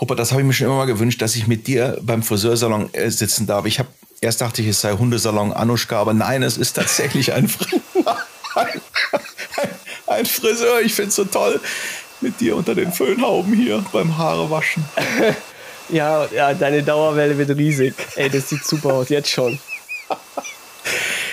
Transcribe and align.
Rupert, 0.00 0.18
das 0.18 0.30
habe 0.30 0.40
ich 0.40 0.46
mir 0.46 0.52
schon 0.54 0.66
immer 0.66 0.76
mal 0.76 0.86
gewünscht, 0.86 1.20
dass 1.20 1.36
ich 1.36 1.46
mit 1.46 1.66
dir 1.66 1.98
beim 2.00 2.22
Friseursalon 2.22 2.92
äh, 2.94 3.10
sitzen 3.10 3.46
darf. 3.46 3.66
Ich 3.66 3.78
habe 3.78 3.88
erst 4.20 4.40
dachte 4.40 4.62
ich, 4.62 4.68
es 4.68 4.80
sei 4.80 4.92
Hundesalon 4.92 5.52
Anuschka, 5.52 6.00
aber 6.00 6.14
nein, 6.14 6.42
es 6.42 6.56
ist 6.56 6.74
tatsächlich 6.74 7.32
ein, 7.32 7.50
ein, 8.54 8.80
ein 10.06 10.26
Friseur. 10.26 10.80
Ich 10.80 10.94
finde 10.94 11.10
es 11.10 11.16
so 11.16 11.24
toll 11.24 11.60
mit 12.20 12.40
dir 12.40 12.56
unter 12.56 12.74
den 12.74 12.92
Föhnhauben 12.92 13.52
hier 13.52 13.84
beim 13.92 14.16
Haarewaschen. 14.16 14.84
ja, 15.90 16.26
ja, 16.26 16.54
deine 16.54 16.82
Dauerwelle 16.82 17.36
wird 17.36 17.50
riesig. 17.50 17.94
Ey, 18.16 18.30
das 18.30 18.48
sieht 18.48 18.64
super 18.64 18.94
aus, 18.94 19.08
jetzt 19.08 19.30
schon. 19.30 19.58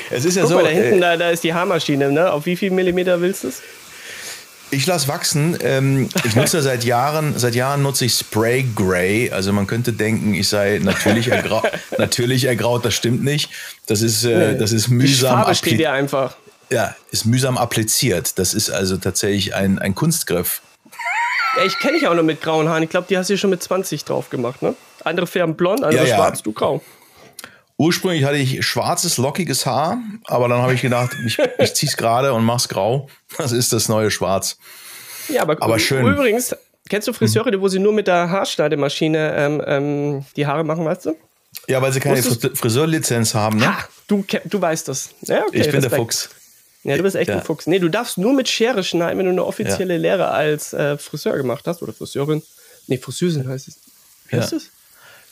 Es 0.10 0.24
ist 0.24 0.36
ja 0.36 0.44
Guck 0.44 0.52
so. 0.52 0.56
mal, 0.56 0.64
da 0.64 0.70
hinten, 0.70 1.00
äh, 1.00 1.02
da, 1.02 1.18
da 1.18 1.30
ist 1.32 1.44
die 1.44 1.54
Haarmaschine, 1.54 2.10
ne? 2.10 2.32
Auf 2.32 2.46
wie 2.46 2.56
viel 2.56 2.72
Millimeter 2.72 3.20
willst 3.20 3.44
du 3.44 3.50
es? 3.50 3.62
Ich 4.70 4.86
lasse 4.86 5.08
wachsen. 5.08 5.58
Ähm, 5.62 6.10
ich 6.26 6.36
nutze 6.36 6.62
seit 6.62 6.84
Jahren, 6.84 7.38
seit 7.40 7.56
Jahren 7.56 7.82
nutze 7.84 8.04
ich 8.06 8.14
Spray 8.14 8.66
Gray. 8.76 9.32
Also 9.32 9.54
man 9.54 9.66
könnte 9.66 9.94
denken, 9.94 10.34
ich 10.34 10.50
sei 10.50 10.80
natürlich, 10.84 11.30
ergrau 11.30 11.64
natürlich 11.98 12.44
ergraut. 12.46 12.84
Das 12.84 12.94
stimmt 12.94 13.24
nicht. 13.24 13.50
Das 13.86 14.02
ist, 14.02 14.26
äh, 14.26 14.58
das 14.58 14.74
ist 14.74 14.88
Die 14.88 14.94
mühsam. 14.94 15.38
Farbe 15.40 15.56
steht 15.56 15.80
dir 15.80 15.94
einfach. 15.94 16.36
ja, 16.70 16.96
ist 17.12 17.26
mühsam 17.26 17.58
appliziert. 17.58 18.38
Das 18.40 18.54
ist 18.54 18.70
also 18.70 18.98
tatsächlich 18.98 19.56
ein, 19.56 19.80
ein 19.80 19.96
Kunstgriff. 19.96 20.62
Ja, 21.58 21.64
ich 21.66 21.80
kenne 21.80 21.98
dich 21.98 22.08
auch 22.08 22.14
noch 22.14 22.24
mit 22.24 22.42
grauen 22.42 22.68
Haaren. 22.68 22.84
Ich 22.84 22.90
glaube, 22.90 23.08
die 23.10 23.18
hast 23.18 23.30
du 23.30 23.38
schon 23.38 23.50
mit 23.50 23.64
20 23.64 24.04
drauf 24.04 24.30
gemacht, 24.30 24.62
ne? 24.62 24.76
Andere 25.06 25.28
färben 25.28 25.56
blond, 25.56 25.82
andere 25.84 26.04
Ja, 26.04 26.10
ja. 26.10 26.16
schwarz, 26.18 26.44
du 26.44 26.52
grau. 26.52 26.84
Ursprünglich 27.78 28.24
hatte 28.24 28.38
ich 28.38 28.66
schwarzes, 28.66 29.18
lockiges 29.18 29.66
Haar, 29.68 30.00
aber 30.26 30.48
dann 30.48 30.62
habe 30.62 30.74
ich 30.74 30.82
gedacht, 30.82 31.16
ich, 31.26 31.38
ich 31.60 31.74
ziehe 31.76 31.90
es 31.90 31.96
gerade 31.96 32.34
und 32.34 32.44
mach's 32.44 32.68
grau. 32.68 33.08
Das 33.38 33.52
ist 33.52 33.72
das 33.72 33.88
neue 33.88 34.10
Schwarz. 34.10 34.58
Ja, 35.30 35.44
aber, 35.44 35.62
Aber 35.62 35.78
schön. 35.78 36.06
Übrigens, 36.08 36.56
kennst 36.90 37.08
du 37.08 37.14
Friseure, 37.14 37.60
wo 37.62 37.68
sie 37.68 37.78
nur 37.80 37.94
mit 37.94 38.08
der 38.08 38.30
Haarschneidemaschine 38.30 39.36
ähm, 39.38 39.62
ähm, 39.66 40.26
die 40.36 40.48
Haare 40.48 40.64
machen, 40.64 40.86
weißt 40.86 41.06
du? 41.08 41.16
Ja, 41.68 41.82
weil 41.82 41.92
sie 41.94 42.00
keine 42.00 42.22
Friseurlizenz 42.24 43.36
haben, 43.36 43.60
ne? 43.60 43.68
Ha, 43.68 43.88
du, 44.08 44.26
du 44.46 44.62
weißt 44.62 44.88
das. 44.88 45.10
Ja, 45.22 45.44
okay, 45.44 45.58
ich 45.60 45.64
bin 45.72 45.82
der 45.82 45.84
Respekt. 45.84 45.96
Fuchs. 45.96 46.30
Ja, 46.84 46.96
du 46.98 47.04
bist 47.04 47.16
echt 47.16 47.30
Ja. 47.30 47.36
ein 47.38 47.44
Fuchs. 47.44 47.68
Nee, 47.68 47.80
du 47.80 47.90
darfst 47.90 48.18
nur 48.18 48.34
mit 48.34 48.48
Schere 48.48 48.84
schneiden, 48.84 49.20
wenn 49.20 49.26
du 49.26 49.32
eine 49.34 49.44
offizielle 49.46 49.98
Lehre 49.98 50.30
als 50.30 50.72
äh, 50.74 50.98
Friseur 50.98 51.36
gemacht 51.38 51.66
hast 51.68 51.82
oder 51.84 51.92
Friseurin. 51.94 52.42
Nee, 52.88 52.98
Friseurin 52.98 53.48
heißt 53.48 53.68
es. 53.68 53.78
Wie 54.30 54.36
Ja. 54.38 54.42
heißt 54.42 54.54
es? 54.54 54.70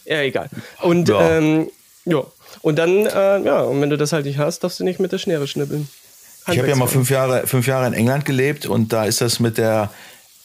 Ja, 0.03 0.19
egal. 0.21 0.49
Und 0.81 1.07
Ja. 1.07 1.37
ähm, 1.37 1.69
ja. 2.03 2.23
Und 2.61 2.77
dann, 2.77 3.05
äh, 3.05 3.39
ja, 3.43 3.61
und 3.61 3.81
wenn 3.81 3.89
du 3.89 3.97
das 3.97 4.13
halt 4.13 4.25
nicht 4.25 4.37
hast, 4.37 4.63
darfst 4.63 4.79
du 4.79 4.83
nicht 4.83 4.99
mit 4.99 5.11
der 5.11 5.17
Schere 5.17 5.47
schnippeln. 5.47 5.87
Ich 6.47 6.57
habe 6.59 6.69
ja 6.69 6.75
mal 6.75 6.87
fünf 6.87 7.09
Jahre, 7.09 7.47
fünf 7.47 7.65
Jahre 7.65 7.87
in 7.87 7.93
England 7.93 8.25
gelebt 8.25 8.67
und 8.67 8.93
da 8.93 9.05
ist 9.05 9.19
das 9.21 9.39
mit 9.39 9.57
der, 9.57 9.89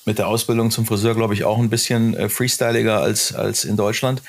mit 0.07 0.19
der 0.19 0.29
Ausbildung 0.29 0.71
zum 0.71 0.87
Friseur, 0.87 1.15
glaube 1.15 1.35
ich, 1.35 1.45
auch 1.45 1.59
ein 1.59 1.69
bisschen 1.69 2.15
äh, 2.15 2.29
freestyliger 2.29 3.01
als, 3.01 3.35
als 3.35 3.65
in 3.65 3.77
Deutschland. 3.77 4.23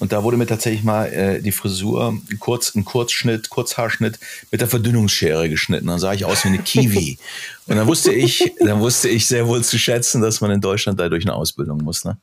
Und 0.00 0.12
da 0.12 0.24
wurde 0.24 0.38
mir 0.38 0.46
tatsächlich 0.46 0.82
mal 0.82 1.12
äh, 1.12 1.42
die 1.42 1.52
Frisur, 1.52 2.08
ein, 2.08 2.38
Kurz, 2.40 2.74
ein 2.74 2.86
Kurzschnitt, 2.86 3.50
Kurzhaarschnitt 3.50 4.18
mit 4.50 4.62
der 4.62 4.68
Verdünnungsschere 4.68 5.50
geschnitten. 5.50 5.88
Dann 5.88 5.98
sah 5.98 6.14
ich 6.14 6.24
aus 6.24 6.42
wie 6.44 6.48
eine 6.48 6.58
Kiwi. 6.58 7.18
und 7.66 7.76
dann 7.76 7.86
wusste 7.86 8.10
ich, 8.10 8.50
dann 8.60 8.80
wusste 8.80 9.10
ich 9.10 9.26
sehr 9.26 9.46
wohl 9.46 9.62
zu 9.62 9.78
schätzen, 9.78 10.22
dass 10.22 10.40
man 10.40 10.52
in 10.52 10.62
Deutschland 10.62 10.98
dadurch 10.98 11.26
eine 11.26 11.34
Ausbildung 11.34 11.82
muss. 11.84 12.06
Ne? 12.06 12.16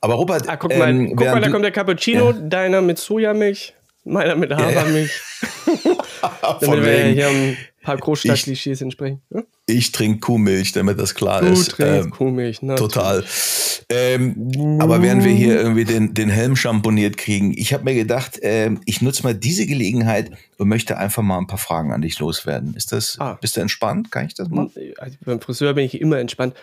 Aber 0.00 0.14
Robert, 0.14 0.48
Ah, 0.48 0.56
guck 0.56 0.76
mal, 0.78 0.90
ähm, 0.90 1.16
guck 1.16 1.26
mal 1.26 1.40
da 1.40 1.50
kommt 1.50 1.64
der 1.64 1.72
Cappuccino, 1.72 2.32
deiner 2.32 2.80
mit 2.82 2.98
Sojamilch, 2.98 3.74
meiner 4.04 4.36
mit 4.36 4.52
Hafermilch. 4.52 5.10
Von 5.40 6.58
Damit 6.60 6.84
wir 6.84 7.04
wegen, 7.04 7.14
hier 7.14 7.28
ein 7.28 7.56
paar 7.82 7.96
Großstadtklischees 7.96 8.80
entsprechen. 8.80 9.22
Ja? 9.30 9.42
ich 9.66 9.92
trinke 9.92 10.20
Kuhmilch, 10.20 10.72
damit 10.72 10.98
das 10.98 11.14
klar 11.14 11.42
Du 11.42 11.48
ist. 11.48 11.70
trinkst 11.72 12.06
Ähm, 12.06 12.10
Kuhmilch, 12.10 12.62
ne? 12.62 12.74
Total. 12.74 13.22
Ähm, 13.90 14.78
aber 14.80 15.02
während 15.02 15.24
wir 15.24 15.32
hier 15.32 15.56
irgendwie 15.60 15.84
den, 15.84 16.12
den 16.14 16.28
Helm 16.28 16.56
schamponiert 16.56 17.16
kriegen, 17.16 17.52
ich 17.56 17.72
habe 17.72 17.84
mir 17.84 17.94
gedacht, 17.94 18.38
ähm, 18.42 18.80
ich 18.84 19.00
nutze 19.02 19.22
mal 19.22 19.34
diese 19.34 19.66
Gelegenheit 19.66 20.30
und 20.58 20.68
möchte 20.68 20.98
einfach 20.98 21.22
mal 21.22 21.38
ein 21.38 21.46
paar 21.46 21.58
Fragen 21.58 21.92
an 21.92 22.02
dich 22.02 22.18
loswerden. 22.18 22.74
Ist 22.74 22.92
das, 22.92 23.16
Ah. 23.20 23.38
bist 23.40 23.56
du 23.56 23.60
entspannt? 23.60 24.10
Kann 24.10 24.26
ich 24.26 24.34
das 24.34 24.48
machen? 24.48 24.72
Also 24.98 25.16
beim 25.24 25.40
Friseur 25.40 25.74
bin 25.74 25.84
ich 25.84 26.00
immer 26.00 26.18
entspannt. 26.18 26.54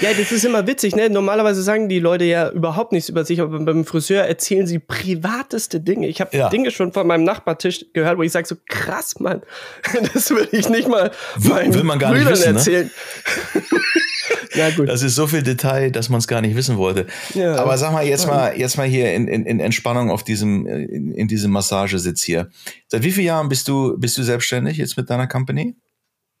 Ja, 0.00 0.14
das 0.14 0.32
ist 0.32 0.44
immer 0.44 0.66
witzig, 0.66 0.96
ne? 0.96 1.10
Normalerweise 1.10 1.62
sagen 1.62 1.88
die 1.88 1.98
Leute 1.98 2.24
ja 2.24 2.50
überhaupt 2.50 2.92
nichts 2.92 3.08
über 3.08 3.24
sich, 3.24 3.40
aber 3.40 3.58
beim 3.60 3.84
Friseur 3.84 4.24
erzählen 4.24 4.66
sie 4.66 4.78
privateste 4.78 5.80
Dinge. 5.80 6.08
Ich 6.08 6.20
habe 6.20 6.36
Ja. 6.36 6.48
Dinge 6.48 6.70
schon 6.70 6.92
von 6.92 7.06
meinem 7.06 7.24
Nachbartisch 7.24 7.84
gehört, 7.92 8.16
wo 8.18 8.22
ich 8.22 8.32
sage 8.32 8.46
so 8.46 8.56
krass, 8.68 9.20
Mann, 9.20 9.42
das 10.14 10.30
will 10.30 10.48
ich 10.52 10.68
nicht 10.68 10.88
mal 10.88 11.10
meinen 11.38 11.74
will 11.74 11.84
man 11.84 11.98
gar 11.98 12.12
nicht 12.12 12.24
Brüdern 12.24 12.32
wissen, 12.32 12.52
ne? 12.52 12.58
erzählen. 12.58 12.90
Na 14.56 14.70
gut. 14.70 14.88
Das 14.88 15.02
ist 15.02 15.14
so 15.14 15.26
viel 15.26 15.42
Detail, 15.42 15.90
dass 15.92 16.08
man 16.08 16.18
es 16.18 16.26
gar 16.26 16.40
nicht 16.40 16.56
wissen 16.56 16.76
wollte. 16.76 17.06
Ja. 17.34 17.56
Aber 17.56 17.78
sag 17.78 17.92
mal 17.92 18.04
jetzt 18.04 18.26
mal, 18.26 18.58
jetzt 18.58 18.76
mal 18.76 18.86
hier 18.86 19.12
in, 19.14 19.28
in, 19.28 19.46
in 19.46 19.60
Entspannung 19.60 20.10
auf 20.10 20.24
diesem, 20.24 20.66
in, 20.66 21.12
in 21.12 21.28
diesem 21.28 21.52
Massagesitz 21.52 22.22
hier. 22.22 22.48
Seit 22.88 23.02
wie 23.02 23.12
vielen 23.12 23.26
Jahren 23.26 23.48
bist 23.48 23.68
du, 23.68 23.96
bist 23.98 24.18
du 24.18 24.22
selbstständig 24.22 24.78
jetzt 24.78 24.96
mit 24.96 25.08
deiner 25.08 25.28
Company? 25.28 25.76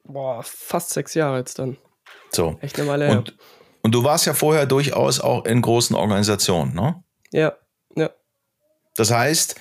Boah, 0.04 0.42
fast 0.42 0.90
sechs 0.90 1.14
Jahre 1.14 1.38
jetzt 1.38 1.58
dann. 1.58 1.76
So. 2.32 2.58
Echt 2.60 2.78
eine 2.78 2.88
Weile 2.88 3.06
her. 3.06 3.18
Und, 3.18 3.36
und 3.82 3.94
du 3.94 4.04
warst 4.04 4.26
ja 4.26 4.34
vorher 4.34 4.66
durchaus 4.66 5.20
auch 5.20 5.44
in 5.44 5.62
großen 5.62 5.96
Organisationen, 5.96 6.74
ne? 6.74 7.02
Ja, 7.32 7.54
ja. 7.96 8.10
Das 8.96 9.10
heißt, 9.10 9.56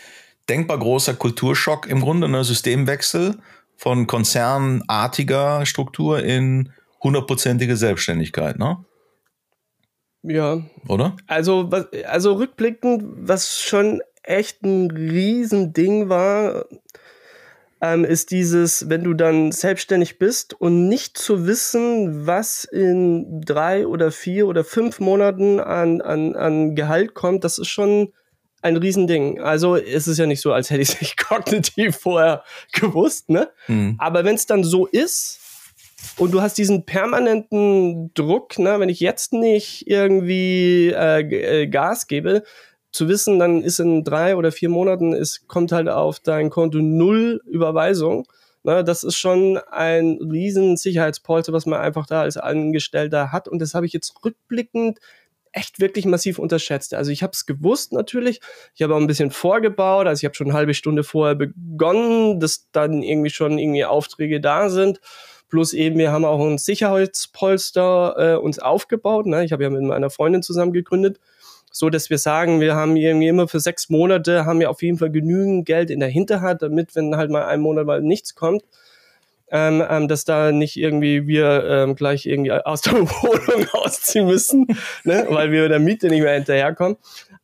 denkbar 0.50 0.80
großer 0.80 1.14
Kulturschock 1.14 1.88
im 1.88 2.02
Grunde, 2.02 2.28
ne? 2.28 2.44
Systemwechsel 2.44 3.40
von 3.76 4.08
konzernartiger 4.08 5.66
Struktur 5.66 6.24
in 6.24 6.74
hundertprozentige 7.02 7.78
Selbstständigkeit, 7.78 8.60
ne? 8.60 8.84
Ja, 10.22 10.62
Oder? 10.88 11.16
Also, 11.28 11.70
also 12.06 12.34
rückblickend, 12.34 13.04
was 13.16 13.62
schon 13.62 14.02
echt 14.24 14.64
ein 14.64 14.92
Riesending 14.92 16.10
war, 16.10 16.66
ähm, 17.82 18.04
ist 18.04 18.32
dieses, 18.32 18.90
wenn 18.90 19.04
du 19.04 19.14
dann 19.14 19.52
selbstständig 19.52 20.20
bist 20.20 20.54
und 20.54 20.88
nicht 20.88 21.18
zu 21.18 21.48
wissen, 21.48 22.28
was 22.28 22.66
in 22.66 23.42
drei 23.42 23.88
oder 23.88 24.12
vier 24.12 24.48
oder 24.48 24.64
fünf 24.64 25.00
Monaten 25.00 25.60
an, 25.60 26.02
an, 26.02 26.36
an 26.36 26.76
Gehalt 26.76 27.14
kommt, 27.14 27.44
das 27.44 27.58
ist 27.58 27.70
schon 27.70 28.14
ein 28.62 28.78
Riesending. 28.78 29.40
Also 29.40 29.76
es 29.76 30.08
ist 30.08 30.18
ja 30.18 30.26
nicht 30.26 30.42
so, 30.42 30.52
als 30.52 30.70
hätte 30.70 30.82
ich 30.82 30.90
es 30.90 31.02
nicht 31.02 31.18
kognitiv 31.28 31.96
vorher 31.96 32.44
gewusst, 32.74 33.30
ne? 33.30 33.50
Hm. 33.66 33.96
Aber 33.98 34.26
wenn 34.26 34.36
es 34.36 34.46
dann 34.46 34.64
so 34.64 34.86
ist 34.86 35.40
und 36.18 36.32
du 36.32 36.42
hast 36.42 36.58
diesen 36.58 36.86
permanenten 36.86 38.14
Druck, 38.14 38.60
ne, 38.60 38.80
wenn 38.80 38.90
ich 38.90 39.00
jetzt 39.00 39.34
nicht 39.34 39.88
irgendwie 39.88 40.94
äh, 40.94 41.62
äh, 41.62 41.68
Gas 41.68 42.08
gebe, 42.08 42.44
zu 42.92 43.08
wissen, 43.08 43.40
dann 43.40 43.62
ist 43.62 43.80
in 43.80 44.04
drei 44.04 44.36
oder 44.36 44.52
vier 44.52 44.70
Monaten, 44.70 45.14
es 45.14 45.48
kommt 45.48 45.72
halt 45.72 45.90
auf 45.90 46.20
dein 46.20 46.50
Konto 46.50 46.80
null 46.80 47.42
Überweisung. 47.46 48.26
Ne, 48.64 48.84
das 48.84 49.04
ist 49.04 49.16
schon 49.16 49.58
ein 49.72 50.20
riesen 50.22 50.76
Sicherheitspolster, 50.76 51.54
was 51.54 51.66
man 51.66 51.80
einfach 51.80 52.06
da 52.06 52.22
als 52.22 52.36
Angestellter 52.36 53.32
hat. 53.32 53.48
Und 53.48 53.60
das 53.60 53.74
habe 53.74 53.86
ich 53.86 53.94
jetzt 53.94 54.14
rückblickend 54.26 55.00
echt 55.52 55.80
wirklich 55.80 56.06
massiv 56.06 56.40
unterschätzt. 56.40 56.94
Also 56.94 57.12
ich 57.12 57.24
habe 57.24 57.32
es 57.34 57.46
gewusst 57.46 57.94
natürlich. 57.94 58.42
Ich 58.76 58.82
habe 58.82 58.96
auch 58.96 59.00
ein 59.00 59.08
bisschen 59.08 59.32
vorgebaut. 59.32 60.08
Also 60.08 60.20
ich 60.20 60.26
habe 60.26 60.36
schon 60.36 60.48
eine 60.48 60.56
halbe 60.56 60.74
Stunde 60.74 61.04
vorher 61.04 61.36
begonnen, 61.36 62.40
dass 62.40 62.70
dann 62.72 63.02
irgendwie 63.02 63.30
schon 63.30 63.58
irgendwie 63.58 63.86
Aufträge 63.86 64.42
da 64.42 64.70
sind. 64.70 65.00
Plus 65.50 65.74
eben, 65.74 65.98
wir 65.98 66.12
haben 66.12 66.26
auch 66.26 66.46
ein 66.46 66.58
Sicherheitspolster 66.58 68.16
äh, 68.18 68.36
uns 68.38 68.60
aufgebaut. 68.60 69.26
Ne? 69.26 69.44
Ich 69.44 69.52
habe 69.52 69.64
ja 69.64 69.70
mit 69.70 69.82
meiner 69.82 70.10
Freundin 70.10 70.44
zusammen 70.44 70.74
gegründet, 70.74 71.20
so 71.72 71.90
dass 71.90 72.10
wir 72.10 72.18
sagen, 72.18 72.62
wir 72.62 72.76
haben 72.76 72.96
irgendwie 72.96 73.28
immer 73.28 73.48
für 73.48 73.60
sechs 73.60 73.90
Monate 73.90 74.46
haben 74.46 74.60
wir 74.60 74.70
auf 74.70 74.82
jeden 74.82 74.98
Fall 74.98 75.12
genügend 75.12 75.66
Geld 75.66 75.90
in 75.92 76.00
der 76.00 76.10
Hinterhand, 76.10 76.62
damit 76.62 76.96
wenn 76.96 77.16
halt 77.16 77.32
mal 77.32 77.46
ein 77.46 77.62
Monat 77.62 77.86
mal 77.86 78.02
nichts 78.02 78.36
kommt, 78.36 78.64
ähm, 79.52 79.84
ähm, 79.88 80.08
dass 80.08 80.26
da 80.26 80.52
nicht 80.52 80.78
irgendwie 80.78 81.28
wir 81.28 81.64
ähm, 81.66 81.96
gleich 81.96 82.26
irgendwie 82.26 82.52
aus 82.52 82.82
der 82.82 82.94
Wohnung 83.00 83.68
ausziehen 83.74 84.28
müssen, 84.28 84.68
ne? 85.04 85.26
weil 85.30 85.52
wir 85.52 85.70
der 85.70 85.80
Miete 85.80 86.08
nicht 86.08 86.22
mehr 86.22 86.36
hinterherkommen. 86.36 86.98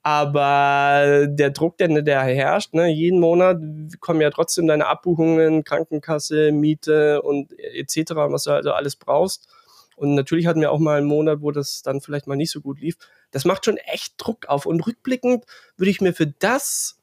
Aber 0.03 1.25
der 1.27 1.49
Druck, 1.49 1.77
der, 1.77 1.87
der 2.01 2.21
herrscht, 2.21 2.73
ne? 2.73 2.89
jeden 2.89 3.19
Monat 3.19 3.59
kommen 3.99 4.21
ja 4.21 4.29
trotzdem 4.29 4.67
deine 4.67 4.85
Abbuchungen, 4.87 5.63
Krankenkasse, 5.63 6.51
Miete 6.51 7.21
und 7.21 7.51
etc., 7.57 8.11
was 8.15 8.43
du 8.43 8.51
also 8.51 8.71
alles 8.71 8.95
brauchst. 8.95 9.47
Und 9.95 10.13
natürlich 10.13 10.45
hatten 10.45 10.61
wir 10.61 10.71
auch 10.71 10.79
mal 10.79 10.97
einen 10.97 11.07
Monat, 11.07 11.41
wo 11.41 11.51
das 11.51 11.81
dann 11.81 12.01
vielleicht 12.01 12.27
mal 12.27 12.35
nicht 12.35 12.51
so 12.51 12.61
gut 12.61 12.81
lief. 12.81 12.97
Das 13.35 13.43
macht 13.43 13.65
schon 13.65 13.75
echt 13.75 14.13
Druck 14.15 14.45
auf. 14.45 14.65
Und 14.65 14.87
rückblickend 14.87 15.43
würde 15.75 15.89
ich 15.89 15.99
mir 15.99 16.13
für 16.13 16.25
das 16.25 17.01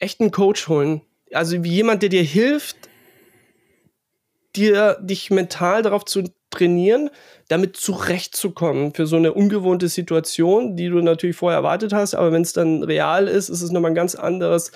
echt 0.00 0.20
einen 0.20 0.32
Coach 0.32 0.66
holen. 0.66 1.02
Also 1.32 1.62
wie 1.62 1.70
jemand, 1.70 2.02
der 2.02 2.08
dir 2.08 2.24
hilft, 2.24 2.76
dir 4.56 4.98
dich 5.00 5.30
mental 5.30 5.82
darauf 5.82 6.04
zu 6.04 6.24
trainieren, 6.50 7.10
damit 7.46 7.76
zurechtzukommen 7.76 8.94
für 8.94 9.06
so 9.06 9.14
eine 9.14 9.32
ungewohnte 9.32 9.86
Situation, 9.86 10.74
die 10.74 10.88
du 10.88 11.00
natürlich 11.02 11.36
vorher 11.36 11.58
erwartet 11.58 11.92
hast, 11.92 12.16
aber 12.16 12.32
wenn 12.32 12.42
es 12.42 12.52
dann 12.52 12.82
real 12.82 13.28
ist, 13.28 13.48
ist 13.48 13.62
es 13.62 13.70
nochmal 13.70 13.92
ein 13.92 13.94
ganz 13.94 14.16
anderes 14.16 14.72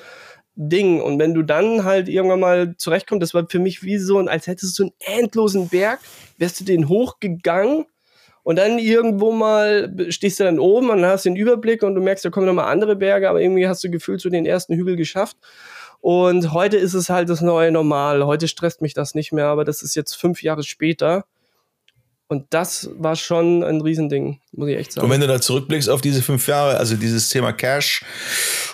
Ding. 0.54 1.00
Und 1.00 1.18
wenn 1.18 1.34
du 1.34 1.42
dann 1.42 1.82
halt 1.82 2.08
irgendwann 2.08 2.38
mal 2.38 2.76
zurechtkommst, 2.76 3.20
das 3.20 3.34
war 3.34 3.48
für 3.48 3.58
mich 3.58 3.82
wie 3.82 3.98
so, 3.98 4.16
als 4.18 4.46
hättest 4.46 4.78
du 4.78 4.84
einen 4.84 4.92
endlosen 5.00 5.70
Berg, 5.70 5.98
wärst 6.38 6.60
du 6.60 6.64
den 6.64 6.88
hochgegangen 6.88 7.86
Und 8.42 8.56
dann 8.56 8.78
irgendwo 8.78 9.32
mal 9.32 9.94
stehst 10.08 10.40
du 10.40 10.44
dann 10.44 10.58
oben 10.58 10.90
und 10.90 11.04
hast 11.04 11.24
den 11.24 11.36
Überblick 11.36 11.82
und 11.82 11.94
du 11.94 12.00
merkst, 12.00 12.24
da 12.24 12.30
kommen 12.30 12.46
nochmal 12.46 12.72
andere 12.72 12.96
Berge, 12.96 13.28
aber 13.30 13.40
irgendwie 13.40 13.68
hast 13.68 13.84
du 13.84 13.90
gefühlt 13.90 14.20
so 14.20 14.30
den 14.30 14.46
ersten 14.46 14.74
Hügel 14.74 14.96
geschafft. 14.96 15.36
Und 16.00 16.52
heute 16.52 16.76
ist 16.76 16.94
es 16.94 17.08
halt 17.08 17.28
das 17.28 17.40
neue 17.40 17.70
Normal. 17.70 18.26
Heute 18.26 18.48
stresst 18.48 18.82
mich 18.82 18.94
das 18.94 19.14
nicht 19.14 19.32
mehr, 19.32 19.46
aber 19.46 19.64
das 19.64 19.82
ist 19.82 19.94
jetzt 19.94 20.14
fünf 20.14 20.42
Jahre 20.42 20.64
später. 20.64 21.24
Und 22.32 22.46
das 22.49 22.88
war 22.96 23.14
schon 23.14 23.62
ein 23.62 23.82
Riesending, 23.82 24.40
muss 24.52 24.70
ich 24.70 24.79
echt 24.79 24.93
sagen. 24.93 25.05
Und 25.05 25.12
wenn 25.12 25.20
du 25.20 25.26
da 25.26 25.38
zurückblickst 25.38 25.90
auf 25.90 26.00
diese 26.00 26.23
fünf 26.23 26.49
Jahre, 26.49 26.79
also 26.79 26.96
dieses 26.96 27.29
Thema 27.29 27.52
Cash 27.52 28.06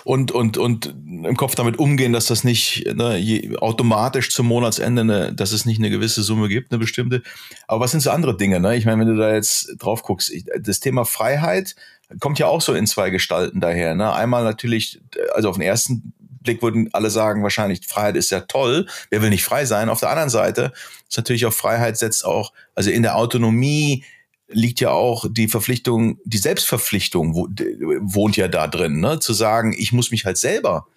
und, 0.05 0.31
und, 0.31 0.57
und 0.57 0.95
im 1.05 1.35
Kopf 1.35 1.55
damit 1.55 1.77
umgehen, 1.77 2.13
dass 2.13 2.27
das 2.27 2.45
nicht 2.45 2.87
ne, 2.95 3.17
je, 3.17 3.57
automatisch 3.57 4.31
zum 4.31 4.47
Monatsende, 4.47 5.03
ne, 5.03 5.33
dass 5.33 5.51
es 5.51 5.65
nicht 5.65 5.79
eine 5.79 5.89
gewisse 5.89 6.23
Summe 6.23 6.47
gibt, 6.47 6.71
eine 6.71 6.79
bestimmte. 6.79 7.21
Aber 7.67 7.81
was 7.81 7.91
sind 7.91 7.99
so 7.99 8.11
andere 8.11 8.37
Dinge? 8.37 8.61
Ne? 8.61 8.77
Ich 8.77 8.85
meine, 8.85 9.01
wenn 9.01 9.13
du 9.13 9.17
da 9.17 9.33
jetzt 9.33 9.75
drauf 9.77 10.03
guckst, 10.03 10.31
ich, 10.31 10.45
das 10.57 10.79
Thema 10.79 11.03
Freiheit 11.03 11.75
kommt 12.21 12.39
ja 12.39 12.47
auch 12.47 12.61
so 12.61 12.73
in 12.73 12.87
zwei 12.87 13.09
Gestalten 13.09 13.59
daher. 13.59 13.93
Ne? 13.93 14.13
Einmal 14.13 14.45
natürlich, 14.45 15.01
also 15.33 15.49
auf 15.49 15.57
den 15.57 15.63
ersten 15.63 16.13
Blick 16.41 16.61
würden 16.61 16.89
alle 16.93 17.09
sagen, 17.09 17.43
wahrscheinlich 17.43 17.85
Freiheit 17.87 18.15
ist 18.15 18.31
ja 18.31 18.41
toll. 18.41 18.87
Wer 19.09 19.21
will 19.21 19.29
nicht 19.29 19.43
frei 19.43 19.65
sein? 19.65 19.89
Auf 19.89 19.99
der 19.99 20.09
anderen 20.09 20.29
Seite 20.29 20.71
ist 21.07 21.17
natürlich 21.17 21.45
auch 21.45 21.53
Freiheit 21.53 21.97
setzt 21.97 22.25
auch, 22.25 22.53
also 22.75 22.89
in 22.89 23.03
der 23.03 23.15
Autonomie 23.15 24.03
liegt 24.47 24.79
ja 24.79 24.89
auch 24.89 25.25
die 25.29 25.47
Verpflichtung, 25.47 26.19
die 26.23 26.37
Selbstverpflichtung 26.37 27.35
wohnt 27.35 28.35
ja 28.35 28.47
da 28.47 28.67
drin, 28.67 28.99
ne? 28.99 29.19
zu 29.19 29.33
sagen, 29.33 29.75
ich 29.77 29.91
muss 29.93 30.11
mich 30.11 30.25
halt 30.25 30.37
selber 30.37 30.87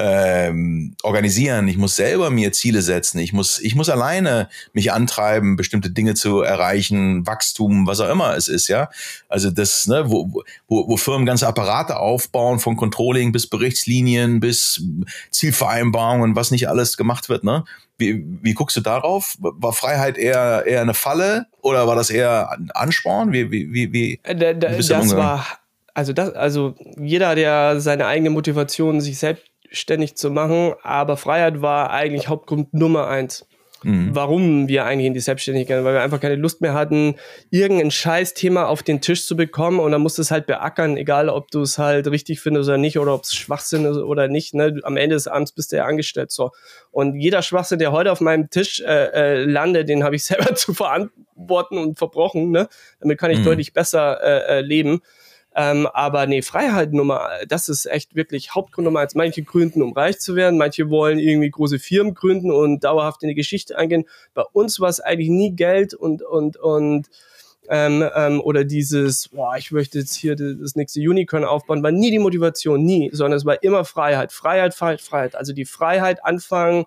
ähm, 0.00 0.94
organisieren, 1.02 1.66
ich 1.66 1.76
muss 1.76 1.96
selber 1.96 2.30
mir 2.30 2.52
Ziele 2.52 2.82
setzen, 2.82 3.18
ich 3.18 3.32
muss, 3.32 3.58
ich 3.58 3.74
muss 3.74 3.88
alleine 3.88 4.48
mich 4.72 4.92
antreiben, 4.92 5.56
bestimmte 5.56 5.90
Dinge 5.90 6.14
zu 6.14 6.40
erreichen, 6.40 7.26
Wachstum, 7.26 7.84
was 7.88 7.98
auch 7.98 8.08
immer 8.08 8.36
es 8.36 8.46
ist, 8.46 8.68
ja. 8.68 8.90
Also 9.28 9.50
das, 9.50 9.88
ne, 9.88 10.04
wo, 10.06 10.44
wo, 10.68 10.88
wo 10.88 10.96
Firmen 10.96 11.26
ganze 11.26 11.48
Apparate 11.48 11.96
aufbauen, 11.96 12.60
von 12.60 12.76
Controlling 12.76 13.32
bis 13.32 13.48
Berichtslinien 13.48 14.38
bis 14.38 14.80
Zielvereinbarungen, 15.32 16.36
was 16.36 16.52
nicht 16.52 16.68
alles 16.68 16.96
gemacht 16.96 17.28
wird, 17.28 17.42
ne? 17.42 17.64
Wie, 18.00 18.24
wie 18.42 18.54
guckst 18.54 18.76
du 18.76 18.80
darauf? 18.80 19.34
War 19.40 19.72
Freiheit 19.72 20.16
eher, 20.16 20.62
eher 20.64 20.82
eine 20.82 20.94
Falle 20.94 21.46
oder 21.60 21.88
war 21.88 21.96
das 21.96 22.10
eher 22.10 22.52
ein 22.52 22.70
Ansporn? 22.72 23.32
Wie, 23.32 23.50
wie, 23.50 23.72
wie, 23.72 23.92
wie, 23.92 24.20
äh, 24.22 24.36
da, 24.36 24.52
da, 24.52 24.68
das 24.68 25.16
war, 25.16 25.44
also 25.92 26.12
das, 26.12 26.32
also 26.34 26.76
jeder, 26.96 27.34
der 27.34 27.80
seine 27.80 28.06
eigene 28.06 28.30
Motivation 28.30 29.00
sich 29.00 29.18
selbst 29.18 29.47
ständig 29.70 30.16
zu 30.16 30.30
machen, 30.30 30.74
aber 30.82 31.16
Freiheit 31.16 31.62
war 31.62 31.90
eigentlich 31.90 32.28
Hauptgrund 32.28 32.74
Nummer 32.74 33.08
eins. 33.08 33.46
Mhm. 33.84 34.10
Warum 34.12 34.68
wir 34.68 34.84
eigentlich 34.84 35.06
in 35.06 35.14
die 35.14 35.20
Selbstständigkeit, 35.20 35.84
weil 35.84 35.94
wir 35.94 36.02
einfach 36.02 36.20
keine 36.20 36.34
Lust 36.34 36.60
mehr 36.60 36.74
hatten, 36.74 37.14
irgendein 37.50 37.92
Scheißthema 37.92 38.66
auf 38.66 38.82
den 38.82 39.00
Tisch 39.00 39.24
zu 39.24 39.36
bekommen 39.36 39.78
und 39.78 39.92
dann 39.92 40.00
musst 40.00 40.18
du 40.18 40.22
es 40.22 40.32
halt 40.32 40.46
beackern, 40.46 40.96
egal 40.96 41.28
ob 41.28 41.50
du 41.52 41.62
es 41.62 41.78
halt 41.78 42.08
richtig 42.08 42.40
findest 42.40 42.68
oder 42.68 42.78
nicht 42.78 42.98
oder 42.98 43.14
ob 43.14 43.22
es 43.22 43.34
Schwachsinn 43.34 43.84
ist 43.84 43.98
oder 43.98 44.26
nicht. 44.26 44.52
Ne? 44.54 44.80
Am 44.82 44.96
Ende 44.96 45.14
des 45.14 45.28
Abends 45.28 45.52
bist 45.52 45.70
du 45.70 45.76
ja 45.76 45.84
angestellt 45.84 46.32
so. 46.32 46.50
Und 46.90 47.20
jeder 47.20 47.42
Schwachsinn, 47.42 47.78
der 47.78 47.92
heute 47.92 48.10
auf 48.10 48.20
meinem 48.20 48.50
Tisch 48.50 48.80
äh, 48.80 48.84
äh, 49.12 49.44
landet, 49.44 49.88
den 49.88 50.02
habe 50.02 50.16
ich 50.16 50.24
selber 50.24 50.56
zu 50.56 50.74
verantworten 50.74 51.78
und 51.78 51.98
verbrochen. 51.98 52.50
Ne? 52.50 52.68
Damit 53.00 53.18
kann 53.18 53.30
ich 53.30 53.38
mhm. 53.38 53.44
deutlich 53.44 53.72
besser 53.74 54.20
äh, 54.22 54.58
äh, 54.58 54.60
leben. 54.60 55.02
Ähm, 55.60 55.88
aber 55.88 56.26
nee, 56.28 56.40
Freiheit 56.40 56.92
Nummer, 56.92 57.30
das 57.48 57.68
ist 57.68 57.86
echt 57.86 58.14
wirklich 58.14 58.54
Hauptgrund 58.54 58.84
Nummer 58.84 59.00
eins. 59.00 59.16
Manche 59.16 59.42
gründen, 59.42 59.82
um 59.82 59.92
reich 59.92 60.20
zu 60.20 60.36
werden, 60.36 60.56
manche 60.56 60.88
wollen 60.88 61.18
irgendwie 61.18 61.50
große 61.50 61.80
Firmen 61.80 62.14
gründen 62.14 62.52
und 62.52 62.84
dauerhaft 62.84 63.24
in 63.24 63.28
die 63.28 63.34
Geschichte 63.34 63.76
eingehen. 63.76 64.04
Bei 64.34 64.44
uns 64.52 64.78
war 64.78 64.88
es 64.88 65.00
eigentlich 65.00 65.30
nie 65.30 65.56
Geld 65.56 65.94
und, 65.94 66.22
und, 66.22 66.58
und 66.58 67.08
ähm, 67.68 68.08
ähm, 68.14 68.40
oder 68.40 68.64
dieses, 68.64 69.30
boah, 69.30 69.56
ich 69.56 69.72
möchte 69.72 69.98
jetzt 69.98 70.14
hier 70.14 70.36
das 70.36 70.76
nächste 70.76 71.00
Unicorn 71.00 71.44
aufbauen, 71.44 71.82
war 71.82 71.90
nie 71.90 72.12
die 72.12 72.20
Motivation, 72.20 72.84
nie, 72.84 73.10
sondern 73.12 73.36
es 73.36 73.44
war 73.44 73.60
immer 73.64 73.84
Freiheit, 73.84 74.32
Freiheit, 74.32 74.74
Freiheit, 74.74 75.00
Freiheit. 75.00 75.34
Also 75.34 75.52
die 75.52 75.64
Freiheit 75.64 76.24
anfangen, 76.24 76.84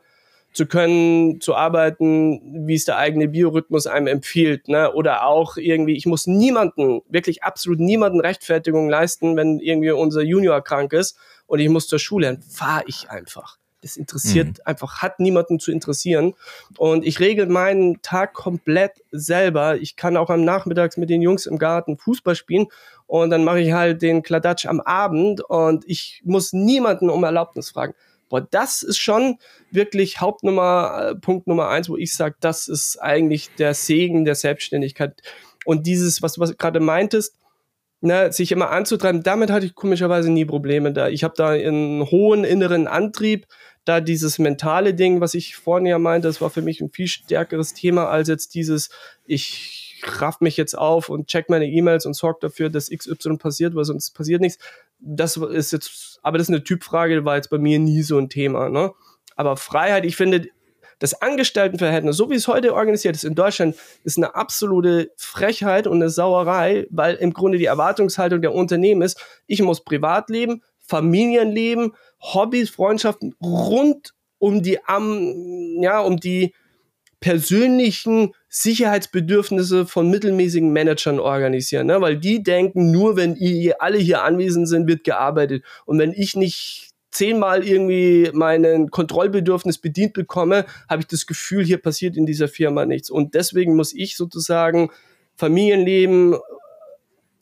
zu 0.54 0.66
können, 0.66 1.40
zu 1.40 1.56
arbeiten, 1.56 2.68
wie 2.68 2.76
es 2.76 2.86
der 2.86 2.98
eigene 2.98 3.28
Biorhythmus 3.28 3.88
einem 3.88 4.08
empfiehlt, 4.08 4.68
ne? 4.68 4.94
Oder 4.94 5.26
auch 5.26 5.58
irgendwie, 5.58 5.96
ich 5.96 6.06
muss 6.06 6.28
niemanden, 6.28 7.02
wirklich 7.10 7.44
absolut 7.44 7.80
niemanden 7.80 8.20
Rechtfertigung 8.20 8.90
leisten, 8.90 9.38
wenn 9.38 9.60
irgendwie 9.60 9.92
unser 9.92 10.22
Junior 10.22 10.62
krank 10.62 10.94
ist 10.94 11.18
und 11.48 11.60
ich 11.60 11.70
muss 11.70 11.88
zur 11.88 12.00
Schule, 12.00 12.28
dann 12.28 12.42
fahre 12.42 12.84
ich 12.88 13.10
einfach. 13.10 13.58
Das 13.82 13.98
interessiert 13.98 14.48
mhm. 14.48 14.64
einfach, 14.66 15.02
hat 15.02 15.20
niemanden 15.20 15.60
zu 15.60 15.72
interessieren. 15.72 16.36
Und 16.78 17.04
ich 17.06 17.20
regel 17.20 17.48
meinen 17.48 18.02
Tag 18.02 18.34
komplett 18.34 18.92
selber. 19.12 19.78
Ich 19.78 19.96
kann 19.96 20.18
auch 20.18 20.30
am 20.30 20.46
Nachmittags 20.46 20.98
mit 20.98 21.10
den 21.10 21.22
Jungs 21.22 21.48
im 21.48 21.58
Garten 21.58 21.98
Fußball 21.98 22.36
spielen 22.36 22.68
und 23.08 23.32
dann 23.32 23.44
mache 23.44 23.60
ich 23.60 23.72
halt 23.72 24.02
den 24.02 24.22
Kladatsch 24.22 24.68
am 24.68 24.80
Abend 24.82 25.42
und 25.42 25.84
ich 25.88 26.22
muss 26.24 26.54
niemanden 26.54 27.10
um 27.10 27.24
Erlaubnis 27.24 27.72
fragen. 27.72 27.94
Boah, 28.32 28.48
das 28.50 28.82
ist 28.82 28.98
schon 28.98 29.40
wirklich 29.72 30.22
Hauptnummer, 30.22 31.10
äh, 31.12 31.16
Punkt 31.16 31.48
Nummer 31.48 31.68
eins, 31.68 31.90
wo 31.90 31.98
ich 31.98 32.16
sage, 32.16 32.36
das 32.40 32.70
ist 32.70 32.98
eigentlich 33.02 33.50
der 33.56 33.74
Segen 33.74 34.24
der 34.24 34.36
Selbstständigkeit. 34.36 35.22
Und 35.66 35.86
dieses, 35.86 36.22
was 36.22 36.36
du 36.36 36.56
gerade 36.56 36.80
meintest, 36.80 37.36
ne, 38.00 38.32
sich 38.32 38.54
immer 38.54 38.70
anzutreiben, 38.70 39.22
damit 39.22 39.52
hatte 39.52 39.66
ich 39.66 39.76
komischerweise 39.76 40.32
nie 40.32 40.46
Probleme 40.46 40.94
da. 40.94 41.10
Ich 41.10 41.26
habe 41.26 41.34
da 41.36 41.50
einen 41.50 42.10
hohen 42.10 42.46
inneren 42.46 42.88
Antrieb, 42.88 43.48
da 43.84 44.00
dieses 44.00 44.40
mentale 44.40 44.94
Ding, 44.94 45.20
was 45.20 45.34
ich 45.34 45.58
vorhin 45.58 45.88
ja 45.88 46.00
meinte, 46.00 46.30
das 46.30 46.40
war 46.40 46.50
für 46.50 46.62
mich 46.62 46.80
ein 46.80 46.90
viel 46.90 47.08
stärkeres 47.08 47.74
Thema 47.74 48.08
als 48.08 48.30
jetzt 48.30 48.56
dieses, 48.56 48.92
ich 49.26 50.02
raff 50.04 50.40
mich 50.40 50.56
jetzt 50.56 50.78
auf 50.78 51.10
und 51.10 51.28
check 51.28 51.50
meine 51.50 51.68
E-Mails 51.68 52.06
und 52.06 52.14
sorge 52.14 52.40
dafür, 52.42 52.70
dass 52.70 52.90
XY 52.90 53.36
passiert, 53.38 53.76
weil 53.76 53.84
sonst 53.84 54.12
passiert 54.12 54.40
nichts. 54.40 54.58
Das 55.02 55.36
ist 55.38 55.72
jetzt 55.72 56.12
aber 56.22 56.38
das 56.38 56.48
ist 56.48 56.54
eine 56.54 56.64
Typfrage, 56.64 57.26
war 57.26 57.36
jetzt 57.36 57.50
bei 57.50 57.58
mir 57.58 57.80
nie 57.80 58.04
so 58.04 58.18
ein 58.18 58.30
Thema. 58.30 58.70
Ne? 58.70 58.92
Aber 59.36 59.58
Freiheit, 59.58 60.06
ich 60.06 60.16
finde, 60.16 60.48
das 61.00 61.20
Angestelltenverhältnis, 61.20 62.16
so 62.16 62.30
wie 62.30 62.36
es 62.36 62.48
heute 62.48 62.76
organisiert 62.76 63.16
ist 63.16 63.24
in 63.24 63.34
Deutschland, 63.34 63.76
ist 64.04 64.18
eine 64.18 64.36
absolute 64.36 65.12
Frechheit 65.18 65.88
und 65.88 65.96
eine 65.96 66.12
Sauerei, 66.12 66.86
weil 66.92 67.16
im 67.16 67.34
Grunde 67.34 67.58
die 67.58 67.66
Erwartungshaltung 67.66 68.42
der 68.42 68.54
Unternehmen 68.54 69.02
ist, 69.02 69.20
ich 69.48 69.62
muss 69.64 69.84
Privatleben, 69.84 70.62
Familienleben, 70.80 71.94
Hobbys, 72.20 72.70
Freundschaften 72.70 73.34
rund 73.42 74.14
um 74.38 74.62
die, 74.62 74.78
um, 74.88 75.82
ja, 75.82 76.02
um 76.02 76.18
die 76.18 76.54
persönlichen 77.20 78.34
Sicherheitsbedürfnisse 78.54 79.86
von 79.86 80.10
mittelmäßigen 80.10 80.74
Managern 80.74 81.20
organisieren, 81.20 81.88
ne? 81.88 82.02
weil 82.02 82.18
die 82.18 82.44
denken, 82.44 82.92
nur 82.92 83.16
wenn 83.16 83.38
ihr 83.38 83.82
alle 83.82 83.98
hier 83.98 84.24
anwesend 84.24 84.68
sind, 84.68 84.88
wird 84.88 85.06
gearbeitet. 85.06 85.64
Und 85.86 86.00
wenn 86.00 86.12
ich 86.12 86.36
nicht 86.36 86.90
zehnmal 87.12 87.66
irgendwie 87.66 88.30
meinen 88.34 88.92
Kontrollbedürfnis 88.92 89.78
bedient 89.78 90.12
bekomme, 90.12 90.66
habe 90.90 91.02
ich 91.02 91.08
das 91.08 91.28
Gefühl, 91.28 91.64
hier 91.64 91.78
passiert 91.78 92.18
in 92.18 92.26
dieser 92.26 92.50
Firma 92.50 92.86
nichts. 92.86 93.10
Und 93.10 93.36
deswegen 93.36 93.78
muss 93.78 93.94
ich 93.94 94.18
sozusagen 94.18 94.90
Familienleben 95.38 96.36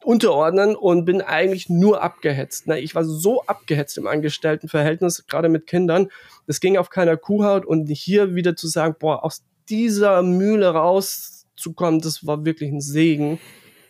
unterordnen 0.03 0.75
und 0.75 1.05
bin 1.05 1.21
eigentlich 1.21 1.69
nur 1.69 2.03
abgehetzt. 2.03 2.67
Ne? 2.67 2.79
Ich 2.79 2.93
war 2.93 3.03
so 3.03 3.41
abgehetzt 3.45 3.97
im 3.97 4.05
Angestelltenverhältnis, 4.05 5.25
gerade 5.25 5.49
mit 5.49 5.65
Kindern. 5.65 6.09
Das 6.45 6.59
ging 6.59 6.77
auf 6.77 6.91
keiner 6.91 7.17
Kuhhaut 7.17 7.65
und 7.65 7.87
hier 7.87 8.35
wieder 8.35 8.55
zu 8.55 8.67
sagen, 8.67 8.95
boah, 8.99 9.23
aus 9.23 9.43
dieser 9.69 10.23
Mühle 10.23 10.69
rauszukommen, 10.69 12.01
das 12.01 12.25
war 12.25 12.45
wirklich 12.45 12.71
ein 12.71 12.81
Segen. 12.81 13.39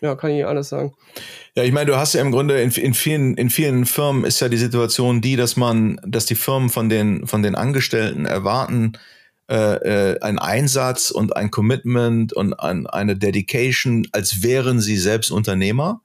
Ja, 0.02 0.16
kann 0.16 0.30
ich 0.30 0.38
nicht 0.38 0.46
alles 0.46 0.70
sagen. 0.70 0.94
Ja, 1.56 1.64
ich 1.64 1.74
meine, 1.74 1.88
du 1.88 1.98
hast 1.98 2.14
ja 2.14 2.22
im 2.22 2.32
Grunde 2.32 2.62
in, 2.62 2.72
in 2.72 2.94
vielen 2.94 3.36
in 3.36 3.50
vielen 3.50 3.86
Firmen 3.86 4.24
ist 4.24 4.40
ja 4.40 4.48
die 4.48 4.58
Situation 4.58 5.20
die, 5.20 5.36
dass 5.36 5.58
man, 5.58 6.00
dass 6.06 6.26
die 6.26 6.36
Firmen 6.36 6.70
von 6.70 6.88
den 6.88 7.28
von 7.28 7.44
den 7.44 7.56
Angestellten 7.56 8.26
erwarten 8.26 8.94
äh, 9.50 10.12
äh, 10.12 10.20
ein 10.22 10.38
Einsatz 10.38 11.10
und 11.10 11.36
ein 11.36 11.50
Commitment 11.50 12.34
und 12.34 12.54
ein, 12.54 12.86
eine 12.86 13.18
Dedication, 13.18 14.06
als 14.12 14.44
wären 14.44 14.80
sie 14.80 14.96
selbst 14.96 15.32
Unternehmer, 15.32 16.02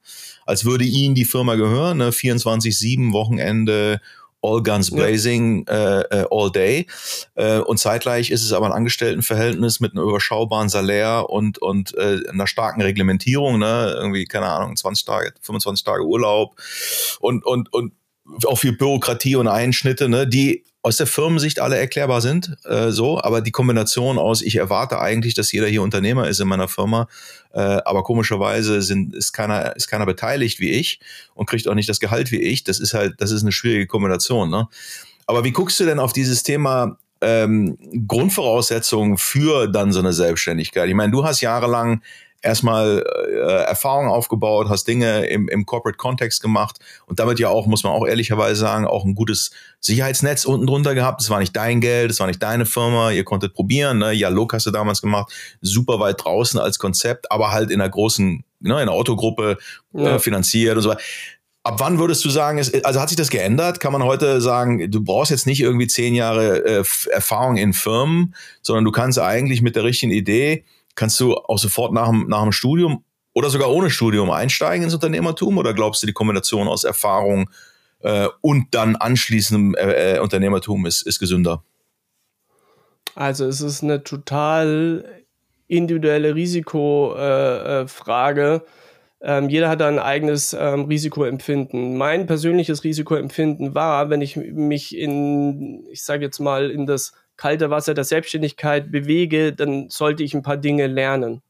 als 0.47 0.65
würde 0.65 0.83
ihnen 0.83 1.13
die 1.13 1.25
Firma 1.25 1.53
gehören, 1.53 1.99
ne? 1.99 2.09
24/7 2.09 3.13
Wochenende 3.13 4.01
all 4.45 4.61
guns 4.61 4.91
blazing 4.91 5.65
ja. 5.67 6.01
äh, 6.01 6.21
äh, 6.21 6.25
all 6.29 6.51
day. 6.51 6.87
Äh, 7.35 7.59
und 7.59 7.77
zeitgleich 7.77 8.29
ist 8.29 8.43
es 8.43 8.53
aber 8.53 8.67
ein 8.67 8.71
Angestelltenverhältnis 8.71 9.79
mit 9.79 9.93
einem 9.93 10.07
überschaubaren 10.07 10.69
Salär 10.69 11.29
und, 11.29 11.57
und 11.59 11.95
äh, 11.97 12.19
einer 12.29 12.47
starken 12.47 12.81
Reglementierung, 12.81 13.59
ne? 13.59 13.93
irgendwie, 13.97 14.25
keine 14.25 14.47
Ahnung, 14.47 14.75
20 14.75 15.05
Tage, 15.05 15.33
25 15.41 15.83
Tage 15.83 16.05
Urlaub 16.05 16.59
und, 17.19 17.45
und, 17.45 17.71
und 17.73 17.93
auch 18.45 18.57
viel 18.57 18.73
Bürokratie 18.73 19.35
und 19.35 19.47
Einschnitte, 19.47 20.09
ne, 20.09 20.27
die 20.27 20.63
aus 20.85 20.97
der 20.97 21.07
Firmensicht 21.07 21.59
alle 21.61 21.77
erklärbar 21.77 22.21
sind, 22.21 22.57
äh, 22.63 22.91
so, 22.91 23.19
aber 23.19 23.41
die 23.41 23.49
Kombination 23.49 24.19
aus, 24.19 24.43
ich 24.43 24.57
erwarte 24.57 24.99
eigentlich, 25.01 25.33
dass 25.33 25.51
jeder 25.51 25.65
hier 25.65 25.81
Unternehmer 25.81 26.27
ist 26.27 26.39
in 26.39 26.47
meiner 26.47 26.67
Firma, 26.67 27.07
äh, 27.53 27.59
aber 27.59 28.03
komischerweise 28.03 28.83
sind, 28.83 29.15
ist 29.15 29.33
keiner, 29.33 29.75
ist 29.75 29.87
keiner 29.87 30.05
beteiligt 30.05 30.59
wie 30.59 30.69
ich 30.69 30.99
und 31.33 31.49
kriegt 31.49 31.67
auch 31.67 31.73
nicht 31.73 31.89
das 31.89 31.99
Gehalt 31.99 32.31
wie 32.31 32.39
ich. 32.39 32.65
Das 32.65 32.79
ist 32.79 32.93
halt, 32.93 33.15
das 33.17 33.31
ist 33.31 33.41
eine 33.41 33.51
schwierige 33.51 33.87
Kombination. 33.87 34.51
Ne? 34.51 34.67
Aber 35.25 35.43
wie 35.43 35.53
guckst 35.53 35.79
du 35.79 35.85
denn 35.85 35.97
auf 35.97 36.13
dieses 36.13 36.43
Thema 36.43 36.99
ähm, 37.19 37.79
Grundvoraussetzungen 38.07 39.17
für 39.17 39.67
dann 39.67 39.91
so 39.91 40.01
eine 40.01 40.13
Selbstständigkeit? 40.13 40.87
Ich 40.87 40.93
meine, 40.93 41.11
du 41.11 41.25
hast 41.25 41.41
jahrelang 41.41 42.03
erstmal 42.45 43.03
äh, 43.03 43.63
Erfahrung 43.63 44.07
aufgebaut, 44.07 44.69
hast 44.69 44.87
Dinge 44.87 45.25
im, 45.25 45.49
im 45.49 45.65
Corporate 45.65 45.97
Kontext 45.97 46.41
gemacht 46.41 46.79
und 47.07 47.19
damit 47.19 47.39
ja 47.39 47.49
auch, 47.49 47.65
muss 47.65 47.83
man 47.83 47.91
auch 47.91 48.05
ehrlicherweise 48.05 48.59
sagen, 48.59 48.85
auch 48.85 49.03
ein 49.03 49.15
gutes 49.15 49.51
Sicherheitsnetz 49.79 50.45
unten 50.45 50.67
drunter 50.67 50.93
gehabt. 50.93 51.21
Das 51.21 51.29
war 51.29 51.39
nicht 51.39 51.55
dein 51.55 51.81
Geld, 51.81 52.11
das 52.11 52.19
war 52.19 52.27
nicht 52.27 52.41
deine 52.41 52.65
Firma, 52.65 53.11
ihr 53.11 53.23
konntet 53.23 53.53
probieren. 53.53 53.97
Ne? 53.97 54.13
Ja, 54.13 54.29
Lok 54.29 54.53
hast 54.53 54.67
du 54.67 54.71
damals 54.71 55.01
gemacht, 55.01 55.33
super 55.61 55.99
weit 55.99 56.23
draußen 56.23 56.59
als 56.59 56.79
Konzept, 56.79 57.31
aber 57.31 57.51
halt 57.51 57.71
in 57.71 57.81
einer 57.81 57.89
großen, 57.89 58.43
ne, 58.59 58.73
in 58.73 58.73
einer 58.73 58.91
Autogruppe 58.91 59.57
ja. 59.93 60.15
äh, 60.15 60.19
finanziert 60.19 60.75
und 60.75 60.83
so 60.83 60.89
weiter. 60.89 61.01
Ab 61.63 61.79
wann 61.79 61.97
würdest 61.97 62.23
du 62.23 62.29
sagen, 62.29 62.59
ist, 62.59 62.85
also 62.85 63.01
hat 63.01 63.09
sich 63.09 63.17
das 63.17 63.31
geändert? 63.31 63.79
Kann 63.79 63.91
man 63.91 64.03
heute 64.03 64.39
sagen, 64.39 64.91
du 64.91 65.03
brauchst 65.03 65.31
jetzt 65.31 65.47
nicht 65.47 65.61
irgendwie 65.61 65.87
zehn 65.87 66.13
Jahre 66.13 66.63
äh, 66.63 66.83
Erfahrung 67.09 67.57
in 67.57 67.73
Firmen, 67.73 68.35
sondern 68.61 68.85
du 68.85 68.91
kannst 68.91 69.17
eigentlich 69.17 69.63
mit 69.63 69.75
der 69.75 69.83
richtigen 69.83 70.11
Idee, 70.11 70.63
kannst 70.95 71.19
du 71.19 71.35
auch 71.35 71.59
sofort 71.59 71.93
nach 71.93 72.09
dem, 72.09 72.27
nach 72.27 72.43
dem 72.43 72.51
Studium 72.51 73.03
oder 73.33 73.49
sogar 73.49 73.71
ohne 73.71 73.89
Studium 73.89 74.31
einsteigen 74.31 74.83
ins 74.83 74.93
Unternehmertum? 74.93 75.57
Oder 75.57 75.73
glaubst 75.73 76.01
du, 76.01 76.07
die 76.07 76.13
Kombination 76.13 76.67
aus 76.67 76.83
Erfahrung 76.83 77.49
äh, 77.99 78.27
und 78.41 78.73
dann 78.73 78.95
anschließendem 78.95 79.75
äh, 79.75 80.15
äh 80.15 80.19
Unternehmertum 80.19 80.85
ist, 80.85 81.03
ist 81.03 81.19
gesünder? 81.19 81.63
Also 83.13 83.45
es 83.45 83.61
ist 83.61 83.83
eine 83.83 84.03
total 84.03 85.23
individuelle 85.67 86.35
Risikofrage. 86.35 88.41
Äh, 88.41 88.55
äh 88.55 88.61
ähm, 89.21 89.49
jeder 89.49 89.69
hat 89.69 89.81
ein 89.81 89.97
eigenes 89.97 90.53
ähm, 90.53 90.85
Risikoempfinden. 90.85 91.97
Mein 91.97 92.27
persönliches 92.27 92.83
Risikoempfinden 92.83 93.73
war, 93.73 94.11
wenn 94.11 94.21
ich 94.21 94.35
mich 94.35 94.95
in, 94.95 95.83
ich 95.89 96.03
sage 96.03 96.23
jetzt 96.23 96.39
mal, 96.39 96.69
in 96.69 96.85
das 96.85 97.13
kalte 97.37 97.69
Wasser 97.69 97.93
der 97.93 98.03
Selbstständigkeit 98.03 98.91
bewege, 98.91 99.53
dann 99.53 99.89
sollte 99.89 100.23
ich 100.23 100.33
ein 100.33 100.43
paar 100.43 100.57
Dinge 100.57 100.87
lernen. 100.87 101.41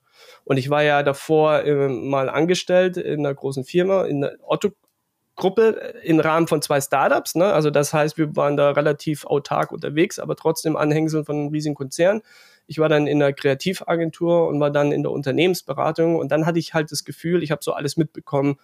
Und 0.43 0.57
ich 0.57 0.69
war 0.69 0.83
ja 0.83 1.03
davor 1.03 1.63
äh, 1.63 1.89
mal 1.89 2.29
angestellt 2.29 2.97
in 2.97 3.25
einer 3.25 3.33
großen 3.33 3.65
Firma, 3.65 4.05
in 4.05 4.21
der 4.21 4.35
Otto-Gruppe 4.43 5.93
im 6.03 6.19
Rahmen 6.19 6.47
von 6.47 6.61
zwei 6.61 6.79
Startups. 6.79 7.35
Ne? 7.35 7.45
Also 7.51 7.71
das 7.71 7.93
heißt, 7.93 8.17
wir 8.17 8.35
waren 8.35 8.55
da 8.55 8.71
relativ 8.71 9.25
autark 9.25 9.71
unterwegs, 9.71 10.19
aber 10.19 10.35
trotzdem 10.35 10.75
Anhängsel 10.77 11.25
von 11.25 11.35
einem 11.35 11.47
riesigen 11.49 11.75
Konzern. 11.75 12.21
Ich 12.67 12.79
war 12.79 12.89
dann 12.89 13.07
in 13.07 13.19
der 13.19 13.33
Kreativagentur 13.33 14.47
und 14.47 14.59
war 14.59 14.71
dann 14.71 14.91
in 14.91 15.03
der 15.03 15.11
Unternehmensberatung 15.11 16.15
und 16.15 16.31
dann 16.31 16.45
hatte 16.45 16.59
ich 16.59 16.73
halt 16.73 16.91
das 16.91 17.05
Gefühl, 17.05 17.43
ich 17.43 17.51
habe 17.51 17.63
so 17.63 17.73
alles 17.73 17.97
mitbekommen 17.97 18.57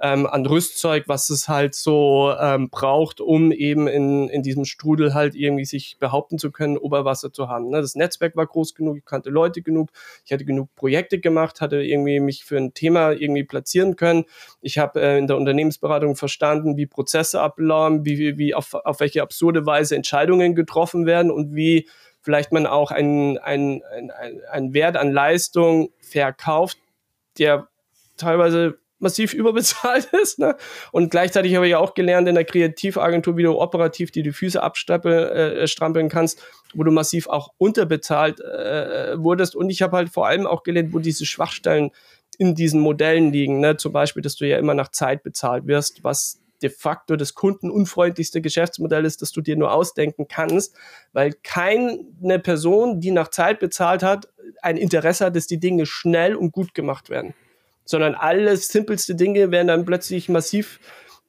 ähm, 0.00 0.26
an 0.26 0.46
Rüstzeug, 0.46 1.04
was 1.06 1.30
es 1.30 1.48
halt 1.48 1.74
so 1.74 2.32
ähm, 2.40 2.70
braucht, 2.70 3.20
um 3.20 3.52
eben 3.52 3.88
in, 3.88 4.28
in 4.28 4.42
diesem 4.42 4.64
Strudel 4.64 5.14
halt 5.14 5.34
irgendwie 5.34 5.64
sich 5.64 5.96
behaupten 5.98 6.38
zu 6.38 6.50
können, 6.50 6.78
Oberwasser 6.78 7.32
zu 7.32 7.48
haben. 7.48 7.70
Ne? 7.70 7.80
Das 7.80 7.94
Netzwerk 7.94 8.36
war 8.36 8.46
groß 8.46 8.74
genug, 8.74 8.98
ich 8.98 9.04
kannte 9.04 9.30
Leute 9.30 9.62
genug, 9.62 9.90
ich 10.24 10.32
hatte 10.32 10.44
genug 10.44 10.74
Projekte 10.76 11.18
gemacht, 11.18 11.60
hatte 11.60 11.82
irgendwie 11.82 12.20
mich 12.20 12.44
für 12.44 12.56
ein 12.56 12.74
Thema 12.74 13.12
irgendwie 13.12 13.44
platzieren 13.44 13.96
können. 13.96 14.24
Ich 14.60 14.78
habe 14.78 15.00
äh, 15.00 15.18
in 15.18 15.26
der 15.26 15.36
Unternehmensberatung 15.36 16.16
verstanden, 16.16 16.76
wie 16.76 16.86
Prozesse 16.86 17.40
ablaufen, 17.40 18.04
wie, 18.04 18.38
wie 18.38 18.54
auf, 18.54 18.74
auf 18.74 19.00
welche 19.00 19.22
absurde 19.22 19.66
Weise 19.66 19.96
Entscheidungen 19.96 20.54
getroffen 20.54 21.06
werden 21.06 21.30
und 21.30 21.54
wie 21.54 21.88
vielleicht 22.22 22.52
man 22.52 22.66
auch 22.66 22.90
einen, 22.90 23.38
einen, 23.38 23.82
einen, 23.82 24.10
einen 24.50 24.74
Wert 24.74 24.96
an 24.96 25.12
Leistung 25.12 25.90
verkauft, 26.00 26.78
der 27.38 27.68
teilweise 28.16 28.78
massiv 28.98 29.34
überbezahlt 29.34 30.08
ist. 30.22 30.38
Ne? 30.38 30.56
Und 30.92 31.10
gleichzeitig 31.10 31.54
habe 31.54 31.68
ich 31.68 31.74
auch 31.74 31.94
gelernt 31.94 32.28
in 32.28 32.34
der 32.34 32.44
Kreativagentur, 32.44 33.36
wie 33.36 33.42
du 33.42 33.58
operativ 33.58 34.10
die, 34.10 34.22
die 34.22 34.32
Füße 34.32 34.62
abstrampeln 34.62 36.06
äh, 36.06 36.08
kannst, 36.08 36.42
wo 36.74 36.82
du 36.82 36.90
massiv 36.90 37.28
auch 37.28 37.52
unterbezahlt 37.58 38.40
äh, 38.40 39.18
wurdest. 39.22 39.56
Und 39.56 39.70
ich 39.70 39.82
habe 39.82 39.96
halt 39.96 40.10
vor 40.10 40.26
allem 40.26 40.46
auch 40.46 40.62
gelernt, 40.62 40.92
wo 40.92 40.98
diese 40.98 41.26
Schwachstellen 41.26 41.90
in 42.38 42.54
diesen 42.54 42.80
Modellen 42.80 43.32
liegen. 43.32 43.60
Ne? 43.60 43.76
Zum 43.76 43.92
Beispiel, 43.92 44.22
dass 44.22 44.36
du 44.36 44.46
ja 44.46 44.58
immer 44.58 44.74
nach 44.74 44.90
Zeit 44.90 45.22
bezahlt 45.22 45.66
wirst, 45.66 46.04
was 46.04 46.40
de 46.62 46.70
facto 46.70 47.16
das 47.16 47.34
kundenunfreundlichste 47.34 48.40
Geschäftsmodell 48.40 49.04
ist, 49.04 49.22
das 49.22 49.32
du 49.32 49.40
dir 49.40 49.56
nur 49.56 49.72
ausdenken 49.72 50.26
kannst, 50.28 50.76
weil 51.12 51.34
keine 51.42 52.38
Person, 52.42 53.00
die 53.00 53.10
nach 53.10 53.28
Zeit 53.28 53.60
bezahlt 53.60 54.02
hat, 54.02 54.28
ein 54.62 54.76
Interesse 54.76 55.26
hat, 55.26 55.36
dass 55.36 55.46
die 55.46 55.60
Dinge 55.60 55.86
schnell 55.86 56.34
und 56.34 56.52
gut 56.52 56.74
gemacht 56.74 57.10
werden. 57.10 57.34
Sondern 57.84 58.14
alle 58.14 58.56
simpelste 58.56 59.14
Dinge 59.14 59.50
werden 59.50 59.68
dann 59.68 59.84
plötzlich 59.84 60.28
massiv 60.28 60.80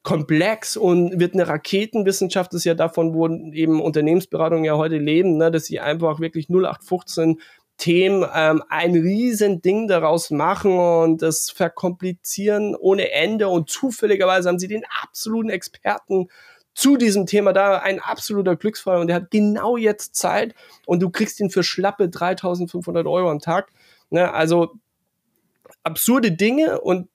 komplex 0.02 0.76
und 0.76 1.20
wird 1.20 1.34
eine 1.34 1.46
Raketenwissenschaft, 1.46 2.52
das 2.52 2.60
ist 2.60 2.64
ja 2.64 2.74
davon, 2.74 3.12
wo 3.12 3.28
eben 3.28 3.82
Unternehmensberatungen 3.82 4.64
ja 4.64 4.76
heute 4.76 4.96
leben, 4.96 5.36
ne, 5.36 5.50
dass 5.50 5.66
sie 5.66 5.78
einfach 5.78 6.20
wirklich 6.20 6.48
0815 6.48 7.38
Themen 7.80 8.26
ähm, 8.34 8.62
ein 8.68 8.92
Riesending 8.92 9.88
daraus 9.88 10.30
machen 10.30 10.78
und 10.78 11.22
das 11.22 11.50
verkomplizieren 11.50 12.76
ohne 12.76 13.10
Ende 13.10 13.48
und 13.48 13.70
zufälligerweise 13.70 14.48
haben 14.48 14.58
sie 14.58 14.68
den 14.68 14.84
absoluten 15.02 15.48
Experten 15.48 16.28
zu 16.74 16.96
diesem 16.96 17.26
Thema 17.26 17.52
da, 17.52 17.78
ein 17.78 17.98
absoluter 17.98 18.54
Glücksfall 18.54 19.00
und 19.00 19.06
der 19.06 19.16
hat 19.16 19.30
genau 19.30 19.76
jetzt 19.76 20.14
Zeit 20.14 20.54
und 20.86 21.00
du 21.00 21.10
kriegst 21.10 21.40
ihn 21.40 21.50
für 21.50 21.62
schlappe 21.62 22.08
3500 22.08 23.06
Euro 23.06 23.30
am 23.30 23.40
Tag. 23.40 23.72
Ne? 24.10 24.32
Also 24.32 24.74
absurde 25.82 26.32
Dinge 26.32 26.80
und 26.80 27.08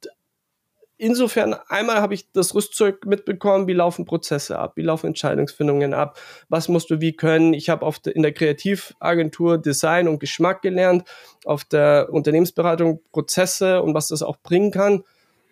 insofern 0.97 1.53
einmal 1.67 1.97
habe 1.97 2.13
ich 2.13 2.31
das 2.31 2.55
Rüstzeug 2.55 3.05
mitbekommen, 3.05 3.67
wie 3.67 3.73
laufen 3.73 4.05
Prozesse 4.05 4.57
ab, 4.57 4.73
wie 4.75 4.81
laufen 4.81 5.07
Entscheidungsfindungen 5.07 5.93
ab, 5.93 6.19
was 6.49 6.67
musst 6.67 6.89
du 6.89 7.01
wie 7.01 7.13
können. 7.13 7.53
Ich 7.53 7.69
habe 7.69 7.89
de, 8.03 8.13
in 8.13 8.21
der 8.21 8.33
Kreativagentur 8.33 9.57
Design 9.57 10.07
und 10.07 10.19
Geschmack 10.19 10.61
gelernt, 10.61 11.03
auf 11.45 11.63
der 11.63 12.09
Unternehmensberatung 12.11 13.01
Prozesse 13.11 13.81
und 13.81 13.93
was 13.93 14.07
das 14.07 14.23
auch 14.23 14.37
bringen 14.37 14.71
kann 14.71 15.03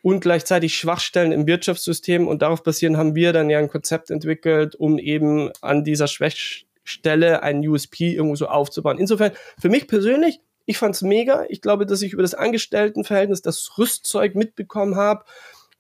und 0.04 0.20
gleichzeitig 0.20 0.76
Schwachstellen 0.78 1.32
im 1.32 1.48
Wirtschaftssystem 1.48 2.28
und 2.28 2.42
darauf 2.42 2.62
basierend 2.62 2.98
haben 2.98 3.16
wir 3.16 3.34
dann 3.34 3.50
ja 3.50 3.58
ein 3.58 3.70
Konzept 3.70 4.12
entwickelt, 4.12 4.76
um 4.76 5.00
eben 5.00 5.50
an 5.62 5.84
dieser 5.84 6.08
Schwächstelle 6.08 7.42
einen 7.42 7.66
USP 7.68 8.14
irgendwo 8.14 8.36
so 8.36 8.48
aufzubauen. 8.48 8.98
Insofern 8.98 9.32
für 9.60 9.70
mich 9.70 9.88
persönlich 9.88 10.42
ich 10.66 10.78
fand's 10.78 11.02
mega. 11.02 11.46
Ich 11.50 11.62
glaube, 11.62 11.86
dass 11.86 12.02
ich 12.02 12.14
über 12.14 12.22
das 12.22 12.34
Angestelltenverhältnis 12.34 13.42
das 13.42 13.78
Rüstzeug 13.78 14.36
mitbekommen 14.36 14.96
habe 14.96 15.26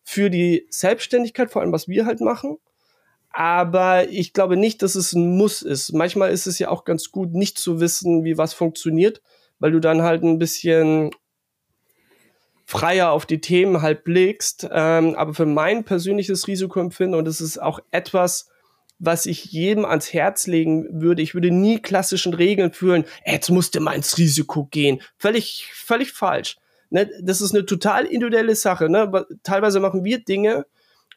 für 0.03 0.29
die 0.29 0.67
Selbstständigkeit, 0.69 1.51
vor 1.51 1.61
allem 1.61 1.71
was 1.71 1.87
wir 1.87 2.05
halt 2.05 2.21
machen. 2.21 2.57
Aber 3.29 4.09
ich 4.09 4.33
glaube 4.33 4.57
nicht, 4.57 4.83
dass 4.83 4.95
es 4.95 5.13
ein 5.13 5.37
Muss 5.37 5.61
ist. 5.63 5.93
Manchmal 5.93 6.31
ist 6.31 6.45
es 6.45 6.59
ja 6.59 6.69
auch 6.69 6.85
ganz 6.85 7.09
gut, 7.11 7.33
nicht 7.33 7.57
zu 7.57 7.79
wissen, 7.79 8.23
wie 8.23 8.37
was 8.37 8.53
funktioniert, 8.53 9.21
weil 9.59 9.71
du 9.71 9.79
dann 9.79 10.03
halt 10.03 10.23
ein 10.23 10.37
bisschen 10.37 11.09
freier 12.65 13.11
auf 13.11 13.25
die 13.25 13.41
Themen 13.41 13.81
halt 13.81 14.03
blickst. 14.03 14.67
Ähm, 14.71 15.15
aber 15.15 15.33
für 15.33 15.45
mein 15.45 15.83
persönliches 15.83 16.47
Risikoempfinden, 16.47 17.17
und 17.17 17.25
das 17.25 17.41
ist 17.41 17.59
auch 17.59 17.79
etwas, 17.89 18.49
was 19.05 19.25
ich 19.25 19.45
jedem 19.45 19.86
ans 19.86 20.13
Herz 20.13 20.48
legen 20.48 20.88
würde. 20.89 21.22
Ich 21.22 21.33
würde 21.33 21.51
nie 21.51 21.81
klassischen 21.81 22.33
Regeln 22.33 22.72
führen, 22.72 23.05
jetzt 23.25 23.50
musst 23.50 23.75
du 23.75 23.81
mal 23.81 23.93
ins 23.93 24.17
Risiko 24.17 24.65
gehen. 24.65 25.01
Völlig, 25.17 25.72
völlig 25.74 26.12
falsch. 26.13 26.57
Ne? 26.89 27.10
Das 27.22 27.41
ist 27.41 27.53
eine 27.53 27.65
total 27.65 28.05
individuelle 28.05 28.55
Sache. 28.55 28.89
Ne? 28.89 29.25
Teilweise 29.43 29.79
machen 29.79 30.03
wir 30.03 30.19
Dinge, 30.19 30.65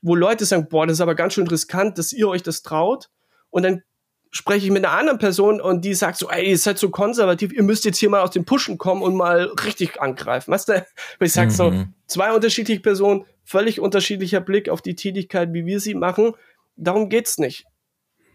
wo 0.03 0.15
Leute 0.15 0.45
sagen, 0.45 0.69
boah, 0.69 0.87
das 0.87 0.95
ist 0.95 1.01
aber 1.01 1.15
ganz 1.15 1.35
schön 1.35 1.47
riskant, 1.47 1.99
dass 1.99 2.13
ihr 2.13 2.29
euch 2.29 2.43
das 2.43 2.63
traut. 2.63 3.09
Und 3.51 3.63
dann 3.63 3.83
spreche 4.31 4.67
ich 4.67 4.73
mit 4.73 4.85
einer 4.85 4.97
anderen 4.97 5.19
Person 5.19 5.61
und 5.61 5.85
die 5.85 5.95
sagt 5.95 6.19
so, 6.19 6.29
ey, 6.29 6.51
ihr 6.51 6.59
seid 6.59 6.79
so 6.79 6.91
konservativ, 6.91 7.53
ihr 7.53 7.63
müsst 7.63 7.85
jetzt 7.85 7.99
hier 7.99 8.11
mal 8.11 8.21
aus 8.21 8.33
dem 8.33 8.45
Pushen 8.45 8.79
kommen 8.79 9.03
und 9.03 9.15
mal 9.15 9.45
richtig 9.65 10.01
angreifen. 10.01 10.53
Weißt 10.53 10.69
du? 10.69 10.85
Ich 11.21 11.33
sag 11.33 11.47
mhm. 11.47 11.53
so, 11.53 11.85
zwei 12.07 12.33
unterschiedliche 12.33 12.81
Personen, 12.81 13.25
völlig 13.45 13.81
unterschiedlicher 13.81 14.41
Blick 14.41 14.69
auf 14.69 14.83
die 14.83 14.97
Tätigkeit, 14.97 15.53
wie 15.53 15.67
wir 15.67 15.81
sie 15.81 15.95
machen 15.95 16.35
darum 16.77 17.09
geht's 17.09 17.39
nicht. 17.39 17.67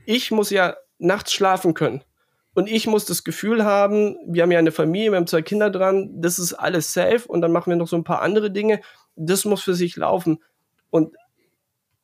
Ich 0.06 0.32
muss 0.32 0.50
ja 0.50 0.76
nachts 0.98 1.34
schlafen 1.34 1.74
können. 1.74 2.04
Und 2.54 2.70
ich 2.70 2.86
muss 2.86 3.06
das 3.06 3.24
Gefühl 3.24 3.64
haben, 3.64 4.18
wir 4.28 4.44
haben 4.44 4.52
ja 4.52 4.60
eine 4.60 4.72
Familie, 4.72 5.12
wir 5.12 5.18
haben 5.18 5.28
zwei 5.28 5.42
Kinder 5.42 5.70
dran, 5.70 6.22
das 6.22 6.38
ist 6.38 6.54
alles 6.54 6.92
safe 6.92 7.26
und 7.28 7.42
dann 7.42 7.54
machen 7.54 7.72
wir 7.72 7.78
noch 7.78 7.88
so 7.88 7.96
ein 7.96 8.04
paar 8.04 8.22
andere 8.22 8.52
Dinge. 8.52 8.82
Das 9.16 9.46
muss 9.46 9.64
für 9.64 9.74
sich 9.74 9.96
laufen. 9.96 10.44
Und 10.90 11.16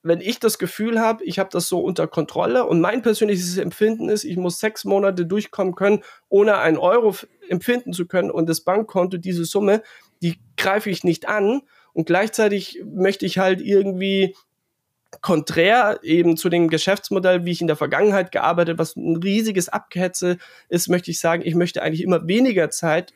wenn 0.04 0.22
ich 0.22 0.40
das 0.40 0.58
Gefühl 0.58 1.02
habe, 1.02 1.24
ich 1.26 1.38
habe 1.38 1.50
das 1.52 1.68
so 1.68 1.82
unter 1.82 2.08
Kontrolle 2.08 2.66
und 2.66 2.80
mein 2.80 3.02
persönliches 3.02 3.58
Empfinden 3.58 4.08
ist, 4.08 4.24
ich 4.24 4.38
muss 4.38 4.60
sechs 4.60 4.86
Monate 4.86 5.26
durchkommen 5.26 5.76
können, 5.76 6.02
ohne 6.30 6.58
einen 6.60 6.78
Euro 6.78 7.14
empfinden 7.50 7.92
zu 7.92 8.08
können 8.08 8.32
und 8.32 8.48
das 8.48 8.62
Bankkonto, 8.62 9.18
diese 9.18 9.44
Summe, 9.44 9.84
die 10.22 10.40
greife 10.56 10.90
ich 10.90 11.04
nicht 11.04 11.28
an 11.28 11.62
und 11.92 12.06
gleichzeitig 12.06 12.82
möchte 12.86 13.26
ich 13.26 13.38
halt 13.38 13.60
irgendwie 13.60 14.34
konträr 15.22 16.00
eben 16.04 16.38
zu 16.38 16.50
dem 16.50 16.70
Geschäftsmodell, 16.70 17.46
wie 17.46 17.52
ich 17.52 17.62
in 17.62 17.68
der 17.68 17.76
Vergangenheit 17.76 18.32
gearbeitet, 18.32 18.78
was 18.78 18.96
ein 18.96 19.18
riesiges 19.18 19.70
Abgehetze 19.70 20.38
ist, 20.70 20.90
möchte 20.90 21.12
ich 21.12 21.20
sagen, 21.20 21.44
ich 21.46 21.56
möchte 21.56 21.82
eigentlich 21.82 22.04
immer 22.04 22.28
weniger 22.28 22.70
Zeit 22.70 23.14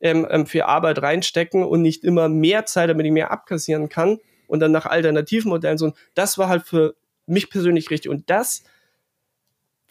ähm, 0.00 0.26
ähm, 0.30 0.46
für 0.46 0.66
Arbeit 0.66 1.00
reinstecken 1.00 1.64
und 1.64 1.82
nicht 1.82 2.04
immer 2.04 2.28
mehr 2.28 2.66
Zeit, 2.66 2.90
damit 2.90 3.06
ich 3.06 3.12
mehr 3.12 3.30
abkassieren 3.30 3.88
kann 3.88 4.18
und 4.46 4.60
dann 4.60 4.72
nach 4.72 4.86
Alternativmodellen 4.86 5.78
so. 5.78 5.92
Das 6.14 6.38
war 6.38 6.48
halt 6.48 6.64
für 6.64 6.94
mich 7.26 7.50
persönlich 7.50 7.90
richtig 7.90 8.10
und 8.10 8.28
das 8.28 8.64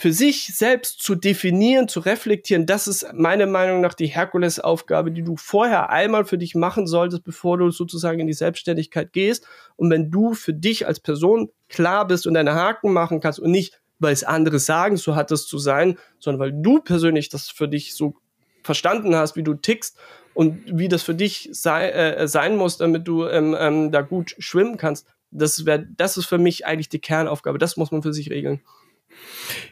für 0.02 0.12
sich 0.12 0.58
selbst 0.58 1.00
zu 1.04 1.14
definieren, 1.14 1.88
zu 1.88 2.00
reflektieren, 2.00 2.66
das 2.66 2.88
ist 2.88 3.14
meiner 3.14 3.46
Meinung 3.46 3.82
nach 3.82 3.94
die 3.94 4.08
Herkulesaufgabe, 4.08 5.12
die 5.12 5.22
du 5.22 5.38
vorher 5.38 5.92
einmal 5.92 6.26
für 6.26 6.40
dich 6.40 6.56
machen 6.56 6.88
solltest, 6.88 7.24
bevor 7.24 7.60
du 7.60 7.70
sozusagen 7.70 8.20
in 8.20 8.26
die 8.26 8.34
Selbstständigkeit 8.34 9.14
gehst. 9.14 9.46
Und 9.76 9.92
wenn 9.92 10.10
du 10.10 10.34
für 10.34 10.56
dich 10.56 10.88
als 10.88 11.00
Person 11.00 11.52
klar 11.70 12.08
bist 12.08 12.26
und 12.26 12.34
deine 12.34 12.56
Haken 12.56 12.92
machen 12.92 13.20
kannst 13.20 13.40
und 13.40 13.52
nicht, 13.52 13.80
weil 14.00 14.12
es 14.12 14.24
andere 14.24 14.58
sagen, 14.58 14.98
so 14.98 15.16
hat 15.16 15.30
es 15.30 15.46
zu 15.46 15.60
sein, 15.60 16.00
sondern 16.18 16.40
weil 16.40 16.52
du 16.52 16.80
persönlich 16.80 17.30
das 17.30 17.52
für 17.52 17.68
dich 17.68 17.94
so 17.94 18.16
verstanden 18.64 19.16
hast, 19.16 19.36
wie 19.36 19.44
du 19.44 19.54
tickst 19.54 20.00
und 20.34 20.64
wie 20.66 20.88
das 20.88 21.04
für 21.04 21.14
dich 21.14 21.48
sei, 21.52 21.92
äh, 21.92 22.28
sein 22.28 22.58
muss, 22.58 22.78
damit 22.78 23.08
du 23.08 23.28
ähm, 23.28 23.56
ähm, 23.56 23.92
da 23.92 24.02
gut 24.02 24.34
schwimmen 24.40 24.78
kannst. 24.78 25.06
Das, 25.30 25.68
wär, 25.68 25.78
das 25.78 26.18
ist 26.18 26.26
für 26.26 26.40
mich 26.40 26.66
eigentlich 26.66 26.90
die 26.90 27.00
Kernaufgabe. 27.00 27.60
Das 27.60 27.78
muss 27.78 27.92
man 27.92 28.02
für 28.02 28.14
sich 28.14 28.32
regeln. 28.32 28.62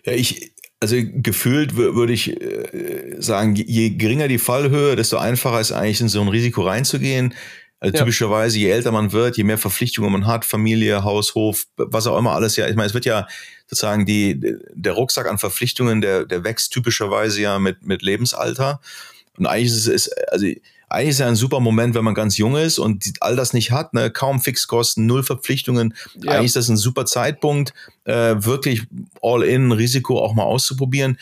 Ja, 0.06 0.14
ich, 0.14 0.54
also 0.80 0.96
gefühlt 1.00 1.76
würde 1.76 2.14
ich 2.14 2.40
äh, 2.42 3.16
sagen, 3.20 3.56
je 3.56 3.90
geringer 3.92 4.28
die 4.28 4.38
Fallhöhe, 4.38 4.96
desto 4.96 5.18
einfacher 5.18 5.60
ist 5.60 5.72
eigentlich 5.72 6.02
in 6.02 6.10
so 6.10 6.22
ein 6.22 6.28
Risiko 6.30 6.62
reinzugehen. 6.62 7.34
Also 7.82 7.96
ja. 7.96 8.02
typischerweise, 8.02 8.60
je 8.60 8.70
älter 8.70 8.92
man 8.92 9.14
wird, 9.14 9.38
je 9.38 9.44
mehr 9.46 9.58
Verpflichtungen 9.58 10.12
man 10.12 10.28
hat, 10.28 10.44
Familie, 10.44 11.04
Haus, 11.04 11.34
Hof, 11.36 11.66
was 11.78 12.08
auch 12.08 12.18
immer 12.18 12.34
alles 12.34 12.58
ja. 12.58 12.68
Ich 12.68 12.76
meine, 12.76 12.88
es 12.88 12.94
wird 12.94 13.06
ja 13.06 13.26
sozusagen 13.68 14.06
die, 14.06 14.58
der 14.74 14.94
Rucksack 14.94 15.30
an 15.30 15.38
Verpflichtungen, 15.38 16.02
der, 16.02 16.26
der 16.26 16.44
wächst 16.44 16.74
typischerweise 16.74 17.42
ja 17.42 17.60
mit, 17.60 17.86
mit 17.86 18.02
Lebensalter. 18.02 18.82
Und 19.38 19.46
eigentlich 19.48 19.72
ist 19.72 19.88
es, 19.88 20.12
also 20.30 20.46
eigentlich 20.90 21.10
ist 21.10 21.20
ja 21.20 21.28
ein 21.28 21.36
super 21.36 21.60
Moment, 21.60 21.96
wenn 21.96 22.04
man 22.04 22.14
ganz 22.14 22.38
jung 22.38 22.56
ist 22.56 22.80
und 22.80 23.12
all 23.22 23.36
das 23.36 23.54
nicht 23.54 23.72
hat, 23.72 23.94
ne? 23.94 24.12
kaum 24.12 24.42
Fixkosten, 24.42 25.06
null 25.06 25.24
Verpflichtungen. 25.24 25.94
Ja. 26.16 26.34
Eigentlich 26.34 26.48
ist 26.48 26.56
das 26.56 26.70
ein 26.70 26.78
super 26.78 27.06
Zeitpunkt, 27.06 27.74
äh, 28.06 28.36
wirklich 28.40 28.84
all 29.22 29.44
in 29.44 29.72
Risiko 29.72 30.20
auch 30.20 30.34
mal 30.34 30.44
auszuprobieren 30.44 31.18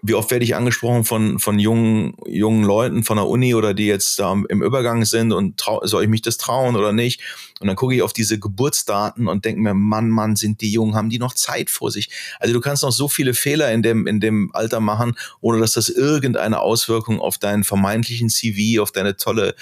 wie 0.00 0.14
oft 0.14 0.30
werde 0.30 0.44
ich 0.44 0.54
angesprochen 0.54 1.04
von, 1.04 1.40
von 1.40 1.58
jungen, 1.58 2.14
jungen 2.24 2.62
Leuten 2.62 3.02
von 3.02 3.16
der 3.16 3.26
Uni 3.26 3.56
oder 3.56 3.74
die 3.74 3.86
jetzt 3.86 4.16
da 4.20 4.32
im 4.48 4.62
Übergang 4.62 5.04
sind 5.04 5.32
und 5.32 5.56
trau, 5.56 5.84
soll 5.84 6.04
ich 6.04 6.08
mich 6.08 6.22
das 6.22 6.36
trauen 6.36 6.76
oder 6.76 6.92
nicht? 6.92 7.20
Und 7.58 7.66
dann 7.66 7.74
gucke 7.74 7.96
ich 7.96 8.02
auf 8.02 8.12
diese 8.12 8.38
Geburtsdaten 8.38 9.26
und 9.26 9.44
denke 9.44 9.60
mir, 9.60 9.74
Mann, 9.74 10.10
Mann, 10.10 10.36
sind 10.36 10.60
die 10.60 10.70
jungen, 10.70 10.94
haben 10.94 11.10
die 11.10 11.18
noch 11.18 11.34
Zeit 11.34 11.68
vor 11.68 11.90
sich? 11.90 12.10
Also 12.38 12.54
du 12.54 12.60
kannst 12.60 12.84
noch 12.84 12.92
so 12.92 13.08
viele 13.08 13.34
Fehler 13.34 13.72
in 13.72 13.82
dem, 13.82 14.06
in 14.06 14.20
dem 14.20 14.50
Alter 14.52 14.78
machen, 14.78 15.16
ohne 15.40 15.58
dass 15.58 15.72
das 15.72 15.88
irgendeine 15.88 16.60
Auswirkung 16.60 17.20
auf 17.20 17.38
deinen 17.38 17.64
vermeintlichen 17.64 18.28
CV, 18.28 18.80
auf 18.80 18.92
deine 18.92 19.16
tolle, 19.16 19.56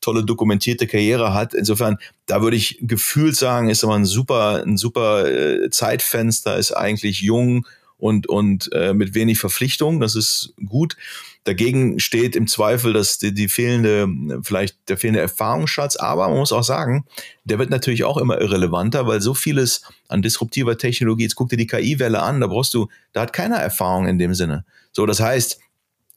tolle 0.00 0.24
dokumentierte 0.24 0.86
Karriere 0.86 1.34
hat. 1.34 1.52
Insofern, 1.52 1.98
da 2.26 2.42
würde 2.42 2.56
ich 2.56 2.78
gefühlt 2.80 3.34
sagen, 3.34 3.68
ist 3.68 3.82
aber 3.82 3.96
ein 3.96 4.04
super, 4.04 4.62
ein 4.64 4.76
super 4.76 5.26
äh, 5.26 5.68
Zeitfenster, 5.70 6.56
ist 6.58 6.70
eigentlich 6.70 7.22
jung, 7.22 7.66
und, 8.00 8.28
und 8.28 8.72
äh, 8.72 8.94
mit 8.94 9.14
wenig 9.14 9.38
Verpflichtung. 9.38 10.00
Das 10.00 10.16
ist 10.16 10.54
gut. 10.66 10.96
Dagegen 11.44 11.98
steht 12.00 12.36
im 12.36 12.46
Zweifel, 12.46 12.92
dass 12.92 13.18
die, 13.18 13.32
die 13.32 13.48
fehlende, 13.48 14.08
vielleicht 14.42 14.76
der 14.88 14.98
fehlende 14.98 15.20
Erfahrungsschatz, 15.20 15.96
aber 15.96 16.28
man 16.28 16.38
muss 16.38 16.52
auch 16.52 16.62
sagen, 16.62 17.06
der 17.44 17.58
wird 17.58 17.70
natürlich 17.70 18.04
auch 18.04 18.18
immer 18.18 18.40
irrelevanter, 18.40 19.06
weil 19.06 19.22
so 19.22 19.32
vieles 19.32 19.82
an 20.08 20.20
disruptiver 20.20 20.76
Technologie, 20.76 21.22
jetzt 21.22 21.36
guck 21.36 21.48
dir 21.48 21.56
die 21.56 21.66
KI-Welle 21.66 22.20
an, 22.20 22.40
da 22.40 22.46
brauchst 22.46 22.74
du, 22.74 22.88
da 23.12 23.22
hat 23.22 23.32
keiner 23.32 23.56
Erfahrung 23.56 24.06
in 24.06 24.18
dem 24.18 24.34
Sinne. 24.34 24.64
So, 24.92 25.06
das 25.06 25.20
heißt, 25.20 25.60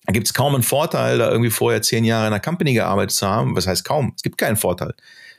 da 0.06 0.12
gibt 0.12 0.28
es 0.28 0.34
kaum 0.34 0.56
einen 0.56 0.64
Vorteil, 0.64 1.18
da 1.18 1.32
irgendwie 1.32 1.52
vorher 1.52 1.82
zehn 1.82 2.04
Jahre 2.04 2.28
in 2.28 2.34
einer 2.34 2.42
Company 2.42 2.74
gearbeitet 2.74 3.16
zu 3.16 3.26
haben. 3.26 3.56
Was 3.56 3.68
heißt 3.68 3.86
kaum? 3.86 4.12
Es 4.16 4.24
gibt 4.24 4.38
keinen 4.38 4.58
Vorteil. 4.58 4.94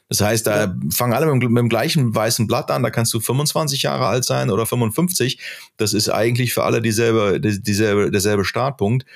Das 0.08 0.20
heißt, 0.20 0.46
da 0.46 0.64
ja. 0.64 0.74
fangen 0.94 1.14
alle 1.14 1.26
mit, 1.32 1.48
mit, 1.48 1.58
dem 1.58 1.68
gleichen 1.68 2.14
weißen 2.14 2.46
Blatt 2.46 2.70
an. 2.70 2.82
Da 2.82 2.90
kannst 2.90 3.12
du 3.14 3.20
25 3.20 3.82
Jahre 3.82 4.06
alt 4.06 4.24
sein 4.24 4.50
oder 4.50 4.66
55. 4.66 5.38
Das 5.76 5.94
ist 5.94 6.08
eigentlich 6.08 6.52
für 6.52 6.64
alle 6.64 6.82
dieselbe, 6.82 7.40
dieselbe, 7.40 8.10
derselbe 8.10 8.44
Startpunkt. 8.44 9.06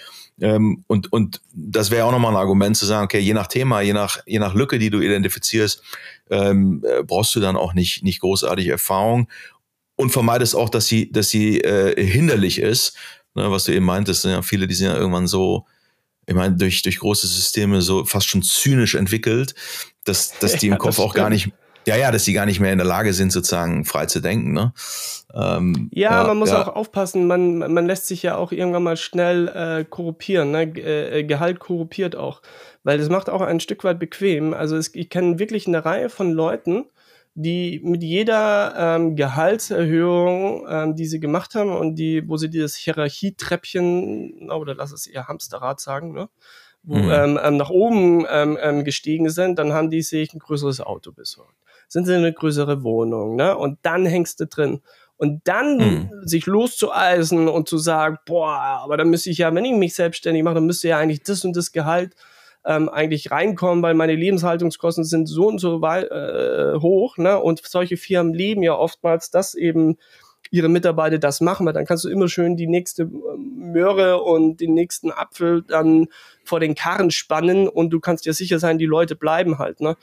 Ähm, 0.41 0.85
und, 0.87 1.13
und 1.13 1.41
das 1.53 1.91
wäre 1.91 2.07
auch 2.07 2.13
nochmal 2.13 2.33
ein 2.33 2.39
Argument 2.39 2.77
zu 2.77 2.87
sagen, 2.87 3.05
okay, 3.05 3.19
je 3.19 3.35
nach 3.35 3.49
Thema, 3.49 3.81
je 3.81 3.93
nach, 3.93 4.19
je 4.27 4.39
nach 4.39 4.55
Lücke, 4.55 4.79
die 4.79 4.91
du 4.91 5.01
identifizierst, 5.01 5.83
ähm, 6.31 6.85
äh, 6.87 7.03
brauchst 7.03 7.35
du 7.35 7.41
dann 7.41 7.57
auch 7.57 7.75
nicht, 7.75 8.03
nicht 8.03 8.21
großartige 8.21 8.71
Erfahrung 8.71 9.29
und 9.97 10.11
vermeidest 10.11 10.55
auch, 10.55 10.69
dass 10.69 10.87
sie, 10.87 11.11
dass 11.11 11.29
sie 11.29 11.61
äh, 11.61 12.03
hinderlich 12.03 12.61
ist. 12.61 12.97
Ne, 13.35 13.51
was 13.51 13.65
du 13.65 13.73
eben 13.73 13.85
meintest, 13.85 14.23
sind 14.23 14.31
ja 14.31 14.43
viele, 14.43 14.67
die 14.67 14.75
sind 14.75 14.89
ja 14.89 14.97
irgendwann 14.97 15.27
so, 15.27 15.67
ich 16.27 16.35
meine, 16.35 16.57
durch, 16.57 16.83
durch 16.83 16.99
große 16.99 17.27
Systeme 17.27 17.83
so 17.83 18.05
fast 18.05 18.29
schon 18.29 18.43
zynisch 18.43 18.95
entwickelt, 18.95 19.55
dass, 20.09 20.39
dass 20.39 20.57
die 20.57 20.67
im 20.67 20.73
ja, 20.75 20.79
Kopf 20.79 20.99
auch 20.99 21.15
gar 21.15 21.31
nicht, 21.31 21.53
ja, 21.87 21.97
ja, 21.97 22.11
dass 22.11 22.25
die 22.25 22.33
gar 22.33 22.47
nicht 22.47 22.61
mehr 22.61 22.73
in 22.73 22.79
der 22.79 22.87
Lage 22.87 23.13
sind, 23.13 23.33
sozusagen 23.33 23.85
frei 23.85 24.07
zu 24.07 24.21
denken. 24.21 24.53
Ne? 24.53 24.73
Ähm, 25.35 25.89
ja, 25.93 26.23
ja, 26.23 26.27
man 26.27 26.37
muss 26.37 26.51
ja. 26.51 26.63
auch 26.63 26.75
aufpassen, 26.75 27.27
man, 27.27 27.59
man 27.59 27.87
lässt 27.87 28.07
sich 28.07 28.23
ja 28.23 28.37
auch 28.37 28.53
irgendwann 28.53 28.83
mal 28.83 28.97
schnell 28.97 29.49
äh, 29.49 29.85
korruptieren. 29.85 30.51
Ne? 30.51 30.63
Äh, 30.63 31.25
Gehalt 31.25 31.61
korruptiert 31.61 32.17
auch, 32.17 32.43
weil 32.83 32.99
das 32.99 33.09
macht 33.09 33.31
auch 33.31 33.41
ein 33.41 33.61
Stück 33.61 33.85
weit 33.85 33.99
bequem. 33.99 34.55
Also 34.55 34.77
es, 34.77 34.95
ich 34.95 35.11
kenne 35.11 35.39
wirklich 35.39 35.67
eine 35.67 35.85
Reihe 35.85 36.09
von 36.09 36.33
Leuten, 36.33 36.87
die 37.35 37.81
mit 37.85 38.03
jeder 38.03 38.75
ähm, 38.77 39.15
Gehaltserhöhung, 39.15 40.67
ähm, 40.69 40.97
die 40.97 41.07
sie 41.07 41.21
gemacht 41.21 41.55
haben 41.55 41.71
und 41.71 41.95
die, 41.95 42.29
wo 42.29 42.37
sie 42.37 42.51
dieses 42.51 42.75
Hierarchietreppchen, 42.75 44.51
oder 44.51 44.75
lass 44.75 44.91
es 44.91 45.07
ihr 45.07 45.29
Hamsterrad 45.29 45.79
sagen, 45.79 46.13
ne? 46.13 46.29
Wo, 46.83 46.97
mhm. 46.97 47.11
ähm, 47.11 47.41
ähm, 47.43 47.57
nach 47.57 47.71
oben 47.71 48.27
ähm, 48.31 48.59
ähm, 48.61 48.85
gestiegen 48.85 49.31
sind, 49.31 49.59
dann 49.59 49.73
haben 49.73 49.91
die 49.91 50.03
sich 50.03 50.33
ein 50.33 50.39
größeres 50.39 50.81
Auto 50.81 51.13
besorgt. 51.13 51.55
Sind 51.89 52.07
sie 52.07 52.13
in 52.13 52.19
eine 52.19 52.33
größere 52.33 52.83
Wohnung, 52.83 53.37
ne? 53.37 53.57
Und 53.57 53.79
dann 53.83 54.07
hängst 54.07 54.41
du 54.41 54.47
drin. 54.47 54.83
Und 55.17 55.41
dann 55.49 55.79
mhm. 55.79 56.11
sich 56.23 56.47
loszueisen 56.47 57.49
und 57.49 57.69
zu 57.69 57.77
sagen, 57.77 58.19
boah, 58.25 58.81
aber 58.83 58.97
dann 58.97 59.11
müsste 59.11 59.31
ich 59.31 59.39
ja, 59.39 59.53
wenn 59.53 59.65
ich 59.65 59.75
mich 59.75 59.95
selbstständig 59.95 60.45
mache, 60.45 60.55
dann 60.55 60.67
müsste 60.67 60.89
ja 60.89 60.99
eigentlich 60.99 61.25
das 61.25 61.45
und 61.45 61.57
das 61.57 61.73
Gehalt 61.73 62.15
ähm, 62.65 62.89
eigentlich 62.89 63.31
reinkommen, 63.33 63.83
weil 63.83 63.95
meine 63.95 64.15
Lebenshaltungskosten 64.15 65.05
sind 65.05 65.27
so 65.27 65.49
und 65.49 65.59
so 65.59 65.81
weit, 65.81 66.11
äh, 66.11 66.79
hoch. 66.79 67.17
Ne? 67.17 67.39
Und 67.39 67.63
solche 67.67 67.97
Firmen 67.97 68.33
leben 68.33 68.63
ja 68.63 68.75
oftmals, 68.75 69.31
dass 69.31 69.55
eben 69.55 69.97
ihre 70.51 70.69
Mitarbeiter 70.69 71.19
das 71.19 71.41
machen, 71.41 71.67
weil 71.67 71.73
dann 71.73 71.87
kannst 71.87 72.05
du 72.05 72.09
immer 72.09 72.29
schön 72.29 72.57
die 72.57 72.67
nächste 72.67 73.03
ähm, 73.03 73.73
Möhre 73.73 74.23
und 74.23 74.61
den 74.61 74.75
nächsten 74.75 75.11
Apfel 75.11 75.63
dann 75.63 76.09
vor 76.45 76.61
den 76.61 76.75
Karren 76.75 77.11
spannen 77.11 77.69
und 77.69 77.91
du 77.91 78.01
kannst 78.01 78.27
dir 78.27 78.33
sicher 78.33 78.59
sein, 78.59 78.79
die 78.79 78.87
Leute 78.87 79.17
bleiben 79.17 79.59
halt. 79.59 79.81
Ne? 79.81 79.97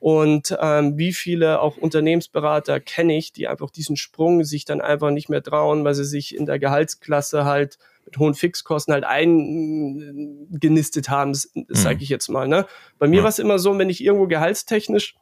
Und 0.00 0.56
ähm, 0.60 0.98
wie 0.98 1.14
viele 1.14 1.60
auch 1.60 1.78
Unternehmensberater 1.78 2.78
kenne 2.78 3.16
ich, 3.16 3.32
die 3.32 3.48
einfach 3.48 3.70
diesen 3.70 3.96
Sprung 3.96 4.44
sich 4.44 4.66
dann 4.66 4.82
einfach 4.82 5.10
nicht 5.10 5.30
mehr 5.30 5.42
trauen, 5.42 5.82
weil 5.84 5.94
sie 5.94 6.04
sich 6.04 6.36
in 6.36 6.44
der 6.44 6.58
Gehaltsklasse 6.58 7.46
halt 7.46 7.78
mit 8.04 8.18
hohen 8.18 8.34
Fixkosten 8.34 8.92
halt 8.92 9.04
eingenistet 9.04 11.08
haben, 11.08 11.32
das, 11.32 11.50
das 11.68 11.82
sage 11.82 11.96
mhm. 11.96 12.02
ich 12.02 12.10
jetzt 12.10 12.28
mal. 12.28 12.46
Ne? 12.46 12.66
Bei 12.98 13.08
mir 13.08 13.16
ja. 13.16 13.22
war 13.22 13.30
es 13.30 13.38
immer 13.38 13.58
so, 13.58 13.78
wenn 13.78 13.88
ich 13.88 14.04
irgendwo 14.04 14.26
gehaltstechnisch 14.26 15.14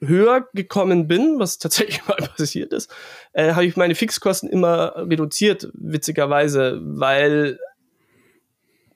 höher 0.00 0.46
gekommen 0.54 1.08
bin, 1.08 1.38
was 1.38 1.58
tatsächlich 1.58 2.04
mal 2.08 2.16
passiert 2.16 2.72
ist, 2.72 2.90
äh, 3.32 3.52
habe 3.52 3.66
ich 3.66 3.76
meine 3.76 3.94
Fixkosten 3.94 4.48
immer 4.48 4.94
reduziert, 4.96 5.68
witzigerweise, 5.74 6.80
weil 6.82 7.58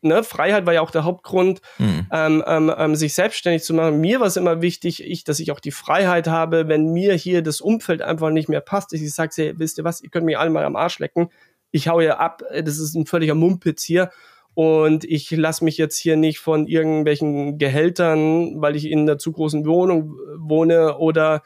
ne, 0.02 0.22
Freiheit 0.24 0.66
war 0.66 0.74
ja 0.74 0.80
auch 0.80 0.90
der 0.90 1.04
Hauptgrund, 1.04 1.60
mhm. 1.78 2.06
ähm, 2.12 2.44
ähm, 2.46 2.74
ähm, 2.76 2.96
sich 2.96 3.14
selbstständig 3.14 3.62
zu 3.62 3.74
machen. 3.74 4.00
Mir 4.00 4.20
war 4.20 4.26
es 4.26 4.36
immer 4.36 4.60
wichtig, 4.60 5.02
ich, 5.02 5.24
dass 5.24 5.40
ich 5.40 5.52
auch 5.52 5.60
die 5.60 5.70
Freiheit 5.70 6.26
habe, 6.26 6.68
wenn 6.68 6.92
mir 6.92 7.14
hier 7.14 7.42
das 7.42 7.60
Umfeld 7.60 8.02
einfach 8.02 8.30
nicht 8.30 8.48
mehr 8.48 8.60
passt, 8.60 8.92
ich 8.92 9.14
sage, 9.14 9.32
hey, 9.36 9.54
wisst 9.56 9.78
ihr 9.78 9.84
was, 9.84 10.02
ihr 10.02 10.10
könnt 10.10 10.26
mich 10.26 10.38
alle 10.38 10.50
mal 10.50 10.64
am 10.64 10.76
Arsch 10.76 10.98
lecken, 10.98 11.30
ich 11.70 11.88
hau 11.88 12.00
ja 12.00 12.18
ab, 12.18 12.42
das 12.50 12.78
ist 12.78 12.94
ein 12.94 13.06
völliger 13.06 13.34
Mumpitz 13.34 13.82
hier 13.82 14.10
und 14.54 15.04
ich 15.04 15.30
lasse 15.30 15.64
mich 15.64 15.78
jetzt 15.78 15.96
hier 15.96 16.16
nicht 16.16 16.38
von 16.38 16.66
irgendwelchen 16.66 17.58
Gehältern, 17.58 18.60
weil 18.60 18.76
ich 18.76 18.90
in 18.90 19.00
einer 19.00 19.18
zu 19.18 19.32
großen 19.32 19.66
Wohnung 19.66 20.14
wohne 20.36 20.98
oder 20.98 21.42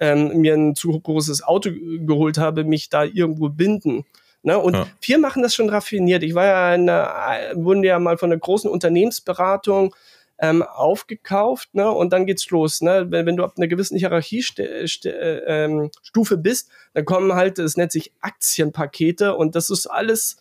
ähm, 0.00 0.38
mir 0.40 0.54
ein 0.54 0.74
zu 0.74 0.98
großes 0.98 1.42
Auto 1.42 1.70
geholt 1.72 2.38
habe, 2.38 2.64
mich 2.64 2.88
da 2.88 3.04
irgendwo 3.04 3.48
binden. 3.48 4.04
Ne? 4.42 4.58
Und 4.58 4.74
ja. 4.74 4.86
wir 5.00 5.18
machen 5.18 5.42
das 5.42 5.54
schon 5.54 5.68
raffiniert. 5.68 6.22
Ich 6.22 6.34
war 6.34 6.46
ja 6.46 6.74
in 6.74 6.88
einer, 6.88 7.54
wurden 7.54 7.82
ja 7.82 7.98
mal 7.98 8.16
von 8.16 8.30
einer 8.32 8.40
großen 8.40 8.70
Unternehmensberatung 8.70 9.94
ähm, 10.40 10.62
aufgekauft, 10.62 11.74
ne? 11.74 11.90
Und 11.90 12.12
dann 12.12 12.24
geht's 12.24 12.48
los. 12.50 12.80
Ne? 12.80 13.06
Wenn, 13.10 13.26
wenn 13.26 13.36
du 13.36 13.44
ab 13.44 13.54
einer 13.56 13.66
gewissen 13.66 13.98
Hierarchiestufe 13.98 15.08
äh, 15.08 15.64
ähm, 15.64 15.90
bist, 16.42 16.70
dann 16.94 17.04
kommen 17.04 17.32
halt, 17.34 17.58
es 17.58 17.76
nennt 17.76 17.90
sich 17.90 18.12
Aktienpakete 18.20 19.34
und 19.34 19.56
das 19.56 19.68
ist 19.68 19.86
alles, 19.88 20.36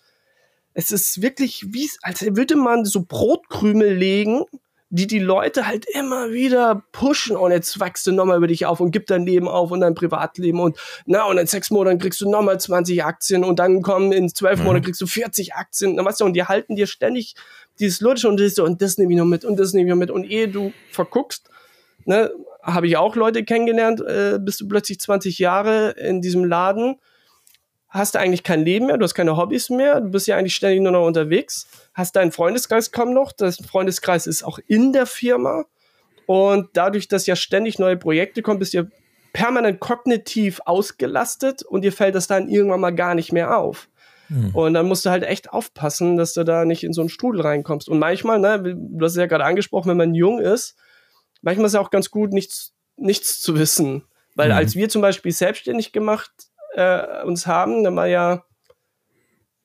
es 0.79 0.91
ist 0.91 1.23
wirklich 1.23 1.65
wie, 1.69 1.89
als 2.03 2.21
würde 2.21 2.55
man 2.55 2.85
so 2.85 3.01
Brotkrümel 3.01 3.95
legen 3.95 4.43
die 4.89 5.07
die 5.07 5.19
Leute 5.19 5.67
halt 5.67 5.85
immer 5.93 6.31
wieder 6.31 6.83
pushen 6.93 7.35
und 7.35 7.51
jetzt 7.51 7.79
wachst 7.79 8.07
du 8.07 8.13
nochmal 8.13 8.37
über 8.37 8.47
dich 8.47 8.65
auf 8.65 8.79
und 8.79 8.91
gib 8.91 9.05
dein 9.07 9.25
Leben 9.25 9.47
auf 9.47 9.71
und 9.71 9.81
dein 9.81 9.95
Privatleben 9.95 10.61
und 10.61 10.77
na 11.05 11.25
und 11.25 11.37
in 11.37 11.45
sechs 11.45 11.71
Monaten 11.71 11.99
kriegst 11.99 12.21
du 12.21 12.29
nochmal 12.29 12.57
20 12.59 13.03
Aktien 13.03 13.43
und 13.43 13.59
dann 13.59 13.81
kommen 13.81 14.13
in 14.13 14.29
zwölf 14.29 14.59
mhm. 14.59 14.65
Monaten 14.65 14.85
kriegst 14.85 15.01
du 15.01 15.07
40 15.07 15.55
Aktien, 15.55 15.95
na 15.95 16.05
weißt 16.05 16.21
du, 16.21 16.25
und 16.25 16.33
die 16.33 16.45
halten 16.45 16.77
dir 16.77 16.87
ständig 16.87 17.35
dieses 17.79 17.99
Lutsche 17.99 18.29
und 18.29 18.39
das 18.39 18.57
und 18.59 18.81
das 18.81 18.97
nehme 18.97 19.11
ich 19.11 19.19
noch 19.19 19.25
mit 19.25 19.43
und 19.43 19.59
das 19.59 19.73
nehme 19.73 19.89
ich 19.89 19.91
noch 19.91 19.99
mit 19.99 20.09
und 20.09 20.23
ehe 20.23 20.47
du 20.47 20.71
verguckst, 20.91 21.49
ne, 22.05 22.31
habe 22.63 22.87
ich 22.87 22.95
auch 22.95 23.17
Leute 23.17 23.43
kennengelernt, 23.43 23.99
äh, 23.99 24.39
bist 24.39 24.61
du 24.61 24.69
plötzlich 24.69 25.01
20 25.01 25.37
Jahre 25.37 25.91
in 25.91 26.21
diesem 26.21 26.45
Laden 26.45 26.97
hast 27.89 28.15
du 28.15 28.19
eigentlich 28.19 28.43
kein 28.43 28.65
Leben 28.65 28.87
mehr, 28.87 28.97
du 28.97 29.03
hast 29.03 29.13
keine 29.13 29.37
Hobbys 29.37 29.69
mehr, 29.69 30.01
du 30.01 30.09
bist 30.09 30.27
ja 30.27 30.37
eigentlich 30.37 30.55
ständig 30.55 30.81
nur 30.81 30.91
noch 30.91 31.05
unterwegs, 31.05 31.67
hast 31.93 32.15
deinen 32.15 32.31
Freundeskreis 32.31 32.91
kaum 32.91 33.13
noch, 33.13 33.31
das 33.31 33.57
Freundeskreis 33.57 34.27
ist 34.27 34.43
auch 34.43 34.59
in 34.67 34.93
der 34.93 35.05
Firma 35.05 35.65
und 36.25 36.69
dadurch, 36.73 37.07
dass 37.07 37.25
ja 37.25 37.35
ständig 37.35 37.79
neue 37.79 37.97
Projekte 37.97 38.41
kommen, 38.41 38.59
bist 38.59 38.73
du 38.73 38.89
permanent 39.33 39.79
kognitiv 39.79 40.59
ausgelastet 40.65 41.63
und 41.63 41.83
dir 41.83 41.91
fällt 41.91 42.15
das 42.15 42.27
dann 42.27 42.49
irgendwann 42.49 42.81
mal 42.81 42.95
gar 42.95 43.15
nicht 43.15 43.31
mehr 43.31 43.57
auf. 43.57 43.87
Hm. 44.27 44.53
Und 44.53 44.73
dann 44.73 44.87
musst 44.87 45.05
du 45.05 45.09
halt 45.09 45.23
echt 45.23 45.53
aufpassen, 45.53 46.17
dass 46.17 46.33
du 46.33 46.43
da 46.43 46.65
nicht 46.65 46.83
in 46.83 46.91
so 46.91 47.01
einen 47.01 47.09
Strudel 47.09 47.41
reinkommst. 47.41 47.87
Und 47.87 47.99
manchmal, 47.99 48.39
ne, 48.39 48.59
du 48.59 49.05
hast 49.05 49.13
es 49.13 49.17
ja 49.17 49.25
gerade 49.25 49.45
angesprochen, 49.45 49.89
wenn 49.89 49.97
man 49.97 50.15
jung 50.15 50.39
ist, 50.39 50.75
manchmal 51.41 51.67
ist 51.67 51.73
es 51.73 51.79
auch 51.79 51.91
ganz 51.91 52.11
gut, 52.11 52.33
nichts, 52.33 52.73
nichts 52.97 53.39
zu 53.41 53.57
wissen. 53.57 54.03
Weil 54.35 54.49
hm. 54.49 54.57
als 54.57 54.75
wir 54.75 54.89
zum 54.89 55.01
Beispiel 55.01 55.31
selbstständig 55.31 55.93
gemacht 55.93 56.31
äh, 56.77 57.23
uns 57.23 57.47
haben, 57.47 57.83
dann 57.83 57.95
war 57.95 58.07
ja 58.07 58.43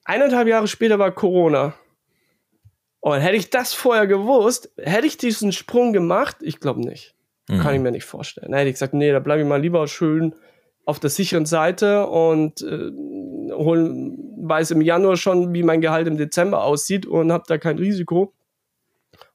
eineinhalb 0.03 0.47
Jahre 0.47 0.67
später 0.67 0.99
war 0.99 1.11
Corona. 1.11 1.75
Und 2.99 3.19
hätte 3.19 3.35
ich 3.35 3.49
das 3.49 3.73
vorher 3.73 4.07
gewusst, 4.07 4.71
hätte 4.77 5.05
ich 5.05 5.17
diesen 5.17 5.51
Sprung 5.51 5.93
gemacht? 5.93 6.37
Ich 6.41 6.59
glaube 6.59 6.81
nicht. 6.81 7.15
Mhm. 7.49 7.59
Kann 7.59 7.75
ich 7.75 7.81
mir 7.81 7.91
nicht 7.91 8.05
vorstellen. 8.05 8.47
Dann 8.49 8.57
hätte 8.57 8.69
ich 8.69 8.75
gesagt, 8.75 8.93
nee, 8.93 9.11
da 9.11 9.19
bleibe 9.19 9.41
ich 9.41 9.47
mal 9.47 9.61
lieber 9.61 9.87
schön 9.87 10.33
auf 10.85 10.99
der 10.99 11.09
sicheren 11.09 11.45
Seite 11.45 12.07
und 12.07 12.61
äh, 12.61 12.91
holen, 13.53 14.17
weiß 14.37 14.71
im 14.71 14.81
Januar 14.81 15.17
schon, 15.17 15.53
wie 15.53 15.63
mein 15.63 15.81
Gehalt 15.81 16.07
im 16.07 16.17
Dezember 16.17 16.63
aussieht 16.63 17.05
und 17.05 17.31
habe 17.31 17.43
da 17.47 17.57
kein 17.57 17.77
Risiko 17.77 18.33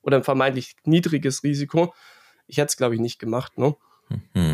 oder 0.02 0.16
ein 0.16 0.24
vermeintlich 0.24 0.76
niedriges 0.84 1.44
Risiko. 1.44 1.94
Ich 2.46 2.56
hätte 2.56 2.68
es, 2.68 2.76
glaube 2.76 2.94
ich, 2.94 3.00
nicht 3.00 3.18
gemacht. 3.18 3.56
Ne? 3.56 3.76
Mhm. 4.34 4.47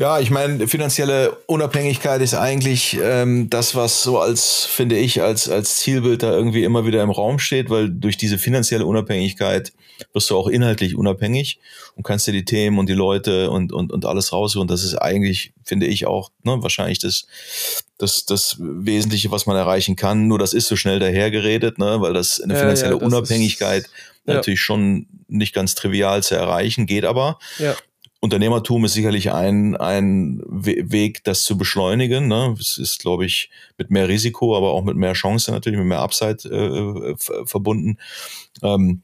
Ja, 0.00 0.18
ich 0.18 0.30
meine, 0.30 0.66
finanzielle 0.66 1.36
Unabhängigkeit 1.44 2.22
ist 2.22 2.32
eigentlich 2.32 2.98
ähm, 3.02 3.50
das, 3.50 3.74
was 3.74 4.02
so 4.02 4.18
als, 4.18 4.64
finde 4.64 4.96
ich, 4.96 5.20
als, 5.20 5.50
als 5.50 5.76
Zielbild 5.76 6.22
da 6.22 6.32
irgendwie 6.32 6.64
immer 6.64 6.86
wieder 6.86 7.02
im 7.02 7.10
Raum 7.10 7.38
steht, 7.38 7.68
weil 7.68 7.90
durch 7.90 8.16
diese 8.16 8.38
finanzielle 8.38 8.86
Unabhängigkeit 8.86 9.74
wirst 10.14 10.30
du 10.30 10.38
auch 10.38 10.48
inhaltlich 10.48 10.96
unabhängig 10.96 11.60
und 11.96 12.02
kannst 12.02 12.26
dir 12.26 12.32
die 12.32 12.46
Themen 12.46 12.78
und 12.78 12.88
die 12.88 12.94
Leute 12.94 13.50
und, 13.50 13.74
und, 13.74 13.92
und 13.92 14.06
alles 14.06 14.32
raussuchen. 14.32 14.68
Das 14.68 14.84
ist 14.84 14.94
eigentlich, 14.94 15.52
finde 15.64 15.84
ich, 15.84 16.06
auch 16.06 16.30
ne, 16.44 16.62
wahrscheinlich 16.62 16.98
das, 17.00 17.26
das, 17.98 18.24
das 18.24 18.56
Wesentliche, 18.58 19.30
was 19.30 19.44
man 19.44 19.58
erreichen 19.58 19.96
kann. 19.96 20.28
Nur 20.28 20.38
das 20.38 20.54
ist 20.54 20.68
so 20.68 20.76
schnell 20.76 20.98
dahergeredet, 20.98 21.76
ne, 21.76 22.00
weil 22.00 22.14
das 22.14 22.40
eine 22.40 22.56
finanzielle 22.56 22.94
ja, 22.94 22.96
ja, 22.96 23.04
das 23.04 23.12
Unabhängigkeit 23.12 23.82
ist, 23.82 23.92
natürlich 24.24 24.62
schon 24.62 25.08
nicht 25.28 25.54
ganz 25.54 25.74
trivial 25.74 26.22
zu 26.22 26.36
erreichen, 26.36 26.86
geht 26.86 27.04
aber. 27.04 27.38
Unternehmertum 28.20 28.84
ist 28.84 28.92
sicherlich 28.92 29.32
ein, 29.32 29.76
ein 29.76 30.42
Weg, 30.46 31.24
das 31.24 31.44
zu 31.44 31.56
beschleunigen. 31.56 32.28
Ne? 32.28 32.54
Es 32.60 32.76
ist, 32.76 33.00
glaube 33.00 33.24
ich, 33.24 33.50
mit 33.78 33.90
mehr 33.90 34.08
Risiko, 34.08 34.56
aber 34.56 34.72
auch 34.72 34.84
mit 34.84 34.96
mehr 34.96 35.14
Chance 35.14 35.50
natürlich, 35.50 35.78
mit 35.78 35.88
mehr 35.88 36.00
Upside 36.00 36.48
äh, 36.48 37.14
verbunden. 37.46 37.96
Ähm, 38.62 39.02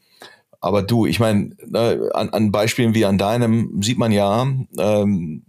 aber 0.59 0.83
du, 0.83 1.07
ich 1.07 1.19
meine, 1.19 1.55
ne, 1.65 2.09
an, 2.13 2.29
an 2.29 2.51
Beispielen 2.51 2.93
wie 2.93 3.05
an 3.05 3.17
deinem 3.17 3.81
sieht 3.81 3.97
man 3.97 4.11
ja, 4.11 4.47
ähm, 4.77 5.43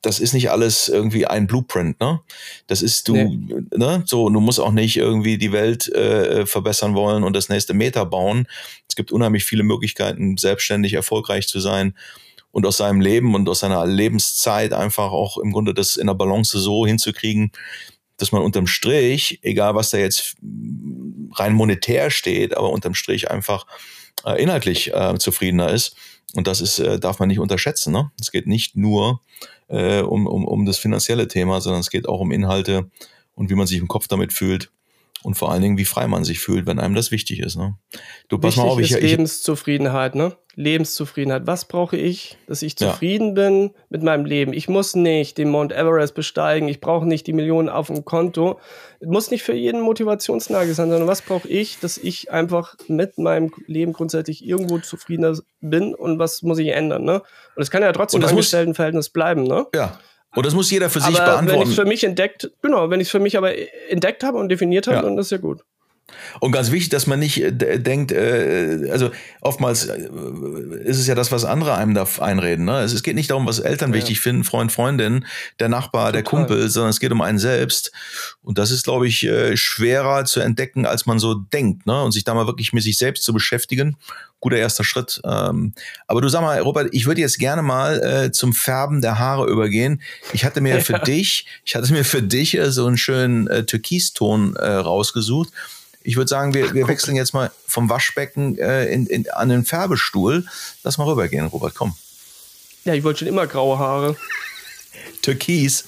das 0.00 0.18
ist 0.20 0.32
nicht 0.32 0.50
alles 0.50 0.88
irgendwie 0.88 1.26
ein 1.26 1.46
Blueprint, 1.46 2.00
ne? 2.00 2.20
Das 2.66 2.80
ist 2.80 3.08
du, 3.08 3.14
nee. 3.14 3.56
ne? 3.74 4.04
So, 4.06 4.28
du 4.30 4.40
musst 4.40 4.60
auch 4.60 4.72
nicht 4.72 4.96
irgendwie 4.96 5.36
die 5.36 5.52
Welt 5.52 5.88
äh, 5.88 6.46
verbessern 6.46 6.94
wollen 6.94 7.24
und 7.24 7.34
das 7.34 7.48
nächste 7.48 7.74
Meter 7.74 8.06
bauen. 8.06 8.46
Es 8.88 8.94
gibt 8.94 9.10
unheimlich 9.10 9.44
viele 9.44 9.64
Möglichkeiten, 9.64 10.36
selbstständig 10.36 10.94
erfolgreich 10.94 11.48
zu 11.48 11.60
sein 11.60 11.94
und 12.56 12.64
aus 12.64 12.78
seinem 12.78 13.02
Leben 13.02 13.34
und 13.34 13.46
aus 13.50 13.60
seiner 13.60 13.84
Lebenszeit 13.84 14.72
einfach 14.72 15.12
auch 15.12 15.36
im 15.36 15.52
Grunde 15.52 15.74
das 15.74 15.98
in 15.98 16.06
der 16.06 16.14
Balance 16.14 16.58
so 16.58 16.86
hinzukriegen, 16.86 17.52
dass 18.16 18.32
man 18.32 18.40
unterm 18.40 18.66
Strich, 18.66 19.40
egal 19.42 19.74
was 19.74 19.90
da 19.90 19.98
jetzt 19.98 20.36
rein 21.32 21.52
monetär 21.52 22.08
steht, 22.08 22.56
aber 22.56 22.70
unterm 22.70 22.94
Strich 22.94 23.30
einfach 23.30 23.66
äh, 24.24 24.42
inhaltlich 24.42 24.90
äh, 24.94 25.18
zufriedener 25.18 25.70
ist. 25.70 25.96
Und 26.34 26.46
das 26.46 26.62
ist, 26.62 26.78
äh, 26.78 26.98
darf 26.98 27.18
man 27.18 27.28
nicht 27.28 27.40
unterschätzen. 27.40 27.92
Ne? 27.92 28.10
Es 28.18 28.32
geht 28.32 28.46
nicht 28.46 28.74
nur 28.74 29.20
äh, 29.68 30.00
um, 30.00 30.26
um, 30.26 30.46
um 30.46 30.64
das 30.64 30.78
finanzielle 30.78 31.28
Thema, 31.28 31.60
sondern 31.60 31.82
es 31.82 31.90
geht 31.90 32.08
auch 32.08 32.20
um 32.20 32.32
Inhalte 32.32 32.90
und 33.34 33.50
wie 33.50 33.54
man 33.54 33.66
sich 33.66 33.76
im 33.76 33.88
Kopf 33.88 34.08
damit 34.08 34.32
fühlt 34.32 34.70
und 35.22 35.34
vor 35.34 35.50
allen 35.50 35.62
Dingen, 35.62 35.78
wie 35.78 35.84
frei 35.84 36.06
man 36.06 36.24
sich 36.24 36.38
fühlt, 36.38 36.66
wenn 36.66 36.78
einem 36.78 36.94
das 36.94 37.10
wichtig 37.10 37.40
ist. 37.40 37.56
Ne? 37.56 37.76
Du 38.28 38.38
pass 38.38 38.56
wichtig 38.56 38.62
mal 38.62 38.70
auf, 38.70 38.78
ich, 38.78 38.90
ist 38.90 38.98
ich, 38.98 39.02
Lebenszufriedenheit, 39.02 40.14
ne? 40.14 40.36
Lebenszufriedenheit. 40.54 41.46
Was 41.46 41.66
brauche 41.66 41.96
ich, 41.96 42.38
dass 42.46 42.62
ich 42.62 42.76
zufrieden 42.76 43.28
ja. 43.28 43.34
bin 43.34 43.70
mit 43.90 44.02
meinem 44.02 44.24
Leben? 44.24 44.54
Ich 44.54 44.68
muss 44.68 44.96
nicht 44.96 45.36
den 45.36 45.50
Mount 45.50 45.72
Everest 45.72 46.14
besteigen. 46.14 46.68
Ich 46.68 46.80
brauche 46.80 47.06
nicht 47.06 47.26
die 47.26 47.34
Millionen 47.34 47.68
auf 47.68 47.88
dem 47.88 48.04
Konto. 48.06 48.58
Muss 49.04 49.30
nicht 49.30 49.42
für 49.42 49.52
jeden 49.52 49.82
Motivationsnagel 49.82 50.74
sein, 50.74 50.88
sondern 50.88 51.08
was 51.08 51.20
brauche 51.22 51.46
ich, 51.46 51.78
dass 51.78 51.98
ich 51.98 52.30
einfach 52.30 52.74
mit 52.88 53.18
meinem 53.18 53.52
Leben 53.66 53.92
grundsätzlich 53.92 54.46
irgendwo 54.46 54.78
zufriedener 54.78 55.38
bin 55.60 55.94
und 55.94 56.18
was 56.18 56.42
muss 56.42 56.58
ich 56.58 56.68
ändern, 56.68 57.04
ne? 57.04 57.16
Und 57.16 57.24
das 57.56 57.70
kann 57.70 57.82
ja 57.82 57.92
trotzdem 57.92 58.22
im 58.22 58.28
Angestelltenverhältnis 58.28 59.10
bleiben, 59.10 59.42
ne? 59.42 59.66
Ja. 59.74 59.98
Und 60.36 60.44
das 60.44 60.54
muss 60.54 60.70
jeder 60.70 60.90
für 60.90 61.00
sich 61.00 61.16
aber 61.16 61.32
beantworten. 61.32 61.48
Wenn 61.48 61.62
ich 61.62 61.70
es 61.70 61.74
für 61.74 61.86
mich 61.86 62.04
entdeckt, 62.04 62.50
genau, 62.60 62.90
wenn 62.90 63.00
ich 63.00 63.08
es 63.08 63.10
für 63.10 63.20
mich 63.20 63.38
aber 63.38 63.52
entdeckt 63.88 64.22
habe 64.22 64.36
und 64.36 64.50
definiert 64.50 64.86
habe, 64.86 64.98
ja. 64.98 65.02
dann 65.02 65.16
ist 65.16 65.32
ja 65.32 65.38
gut. 65.38 65.64
Und 66.38 66.52
ganz 66.52 66.70
wichtig, 66.70 66.90
dass 66.90 67.06
man 67.06 67.18
nicht 67.18 67.42
äh, 67.42 67.80
denkt, 67.80 68.12
äh, 68.12 68.88
also 68.92 69.10
oftmals 69.40 69.86
äh, 69.86 70.08
ist 70.84 70.98
es 70.98 71.06
ja 71.08 71.16
das, 71.16 71.32
was 71.32 71.44
andere 71.44 71.74
einem 71.74 71.94
da 71.94 72.06
einreden. 72.20 72.64
Ne? 72.64 72.80
Es, 72.80 72.92
es 72.92 73.02
geht 73.02 73.16
nicht 73.16 73.30
darum, 73.30 73.46
was 73.46 73.58
Eltern 73.58 73.90
ja. 73.90 73.96
wichtig 73.96 74.20
finden, 74.20 74.44
Freund, 74.44 74.70
Freundin, 74.70 75.26
der 75.58 75.68
Nachbar, 75.68 76.06
Total. 76.06 76.12
der 76.12 76.22
Kumpel, 76.22 76.68
sondern 76.68 76.90
es 76.90 77.00
geht 77.00 77.10
um 77.10 77.22
einen 77.22 77.38
selbst. 77.38 77.90
Und 78.42 78.58
das 78.58 78.70
ist, 78.70 78.84
glaube 78.84 79.08
ich, 79.08 79.24
äh, 79.24 79.56
schwerer 79.56 80.24
zu 80.24 80.40
entdecken, 80.40 80.86
als 80.86 81.06
man 81.06 81.18
so 81.18 81.34
denkt. 81.34 81.86
Ne? 81.86 82.00
Und 82.02 82.12
sich 82.12 82.22
da 82.22 82.34
mal 82.34 82.46
wirklich 82.46 82.72
mit 82.72 82.84
sich 82.84 82.98
selbst 82.98 83.24
zu 83.24 83.32
beschäftigen. 83.32 83.96
Guter 84.38 84.58
erster 84.58 84.84
Schritt. 84.84 85.20
Ähm, 85.24 85.72
aber 86.06 86.20
du 86.20 86.28
sag 86.28 86.42
mal, 86.42 86.60
Robert, 86.60 86.88
ich 86.92 87.06
würde 87.06 87.20
jetzt 87.20 87.38
gerne 87.38 87.62
mal 87.62 88.00
äh, 88.02 88.30
zum 88.30 88.52
Färben 88.52 89.00
der 89.00 89.18
Haare 89.18 89.48
übergehen. 89.48 90.02
Ich 90.32 90.44
hatte 90.44 90.60
mir 90.60 90.74
ja. 90.76 90.80
für 90.80 91.00
dich, 91.00 91.46
ich 91.64 91.74
hatte 91.74 91.92
mir 91.92 92.04
für 92.04 92.22
dich 92.22 92.56
äh, 92.56 92.70
so 92.70 92.86
einen 92.86 92.98
schönen 92.98 93.48
äh, 93.48 93.64
Türkiston 93.64 94.54
äh, 94.54 94.66
rausgesucht. 94.70 95.48
Ich 96.06 96.16
würde 96.16 96.28
sagen, 96.28 96.54
wir, 96.54 96.72
wir 96.72 96.86
wechseln 96.86 97.16
jetzt 97.16 97.34
mal 97.34 97.50
vom 97.66 97.90
Waschbecken 97.90 98.56
äh, 98.58 98.86
in, 98.86 99.06
in, 99.06 99.28
an 99.30 99.48
den 99.48 99.64
Färbestuhl. 99.64 100.46
Lass 100.84 100.98
mal 100.98 101.04
rübergehen, 101.04 101.46
Robert, 101.46 101.74
komm. 101.74 101.96
Ja, 102.84 102.94
ich 102.94 103.02
wollte 103.02 103.20
schon 103.20 103.28
immer 103.28 103.48
graue 103.48 103.76
Haare. 103.80 104.16
Türkis. 105.22 105.86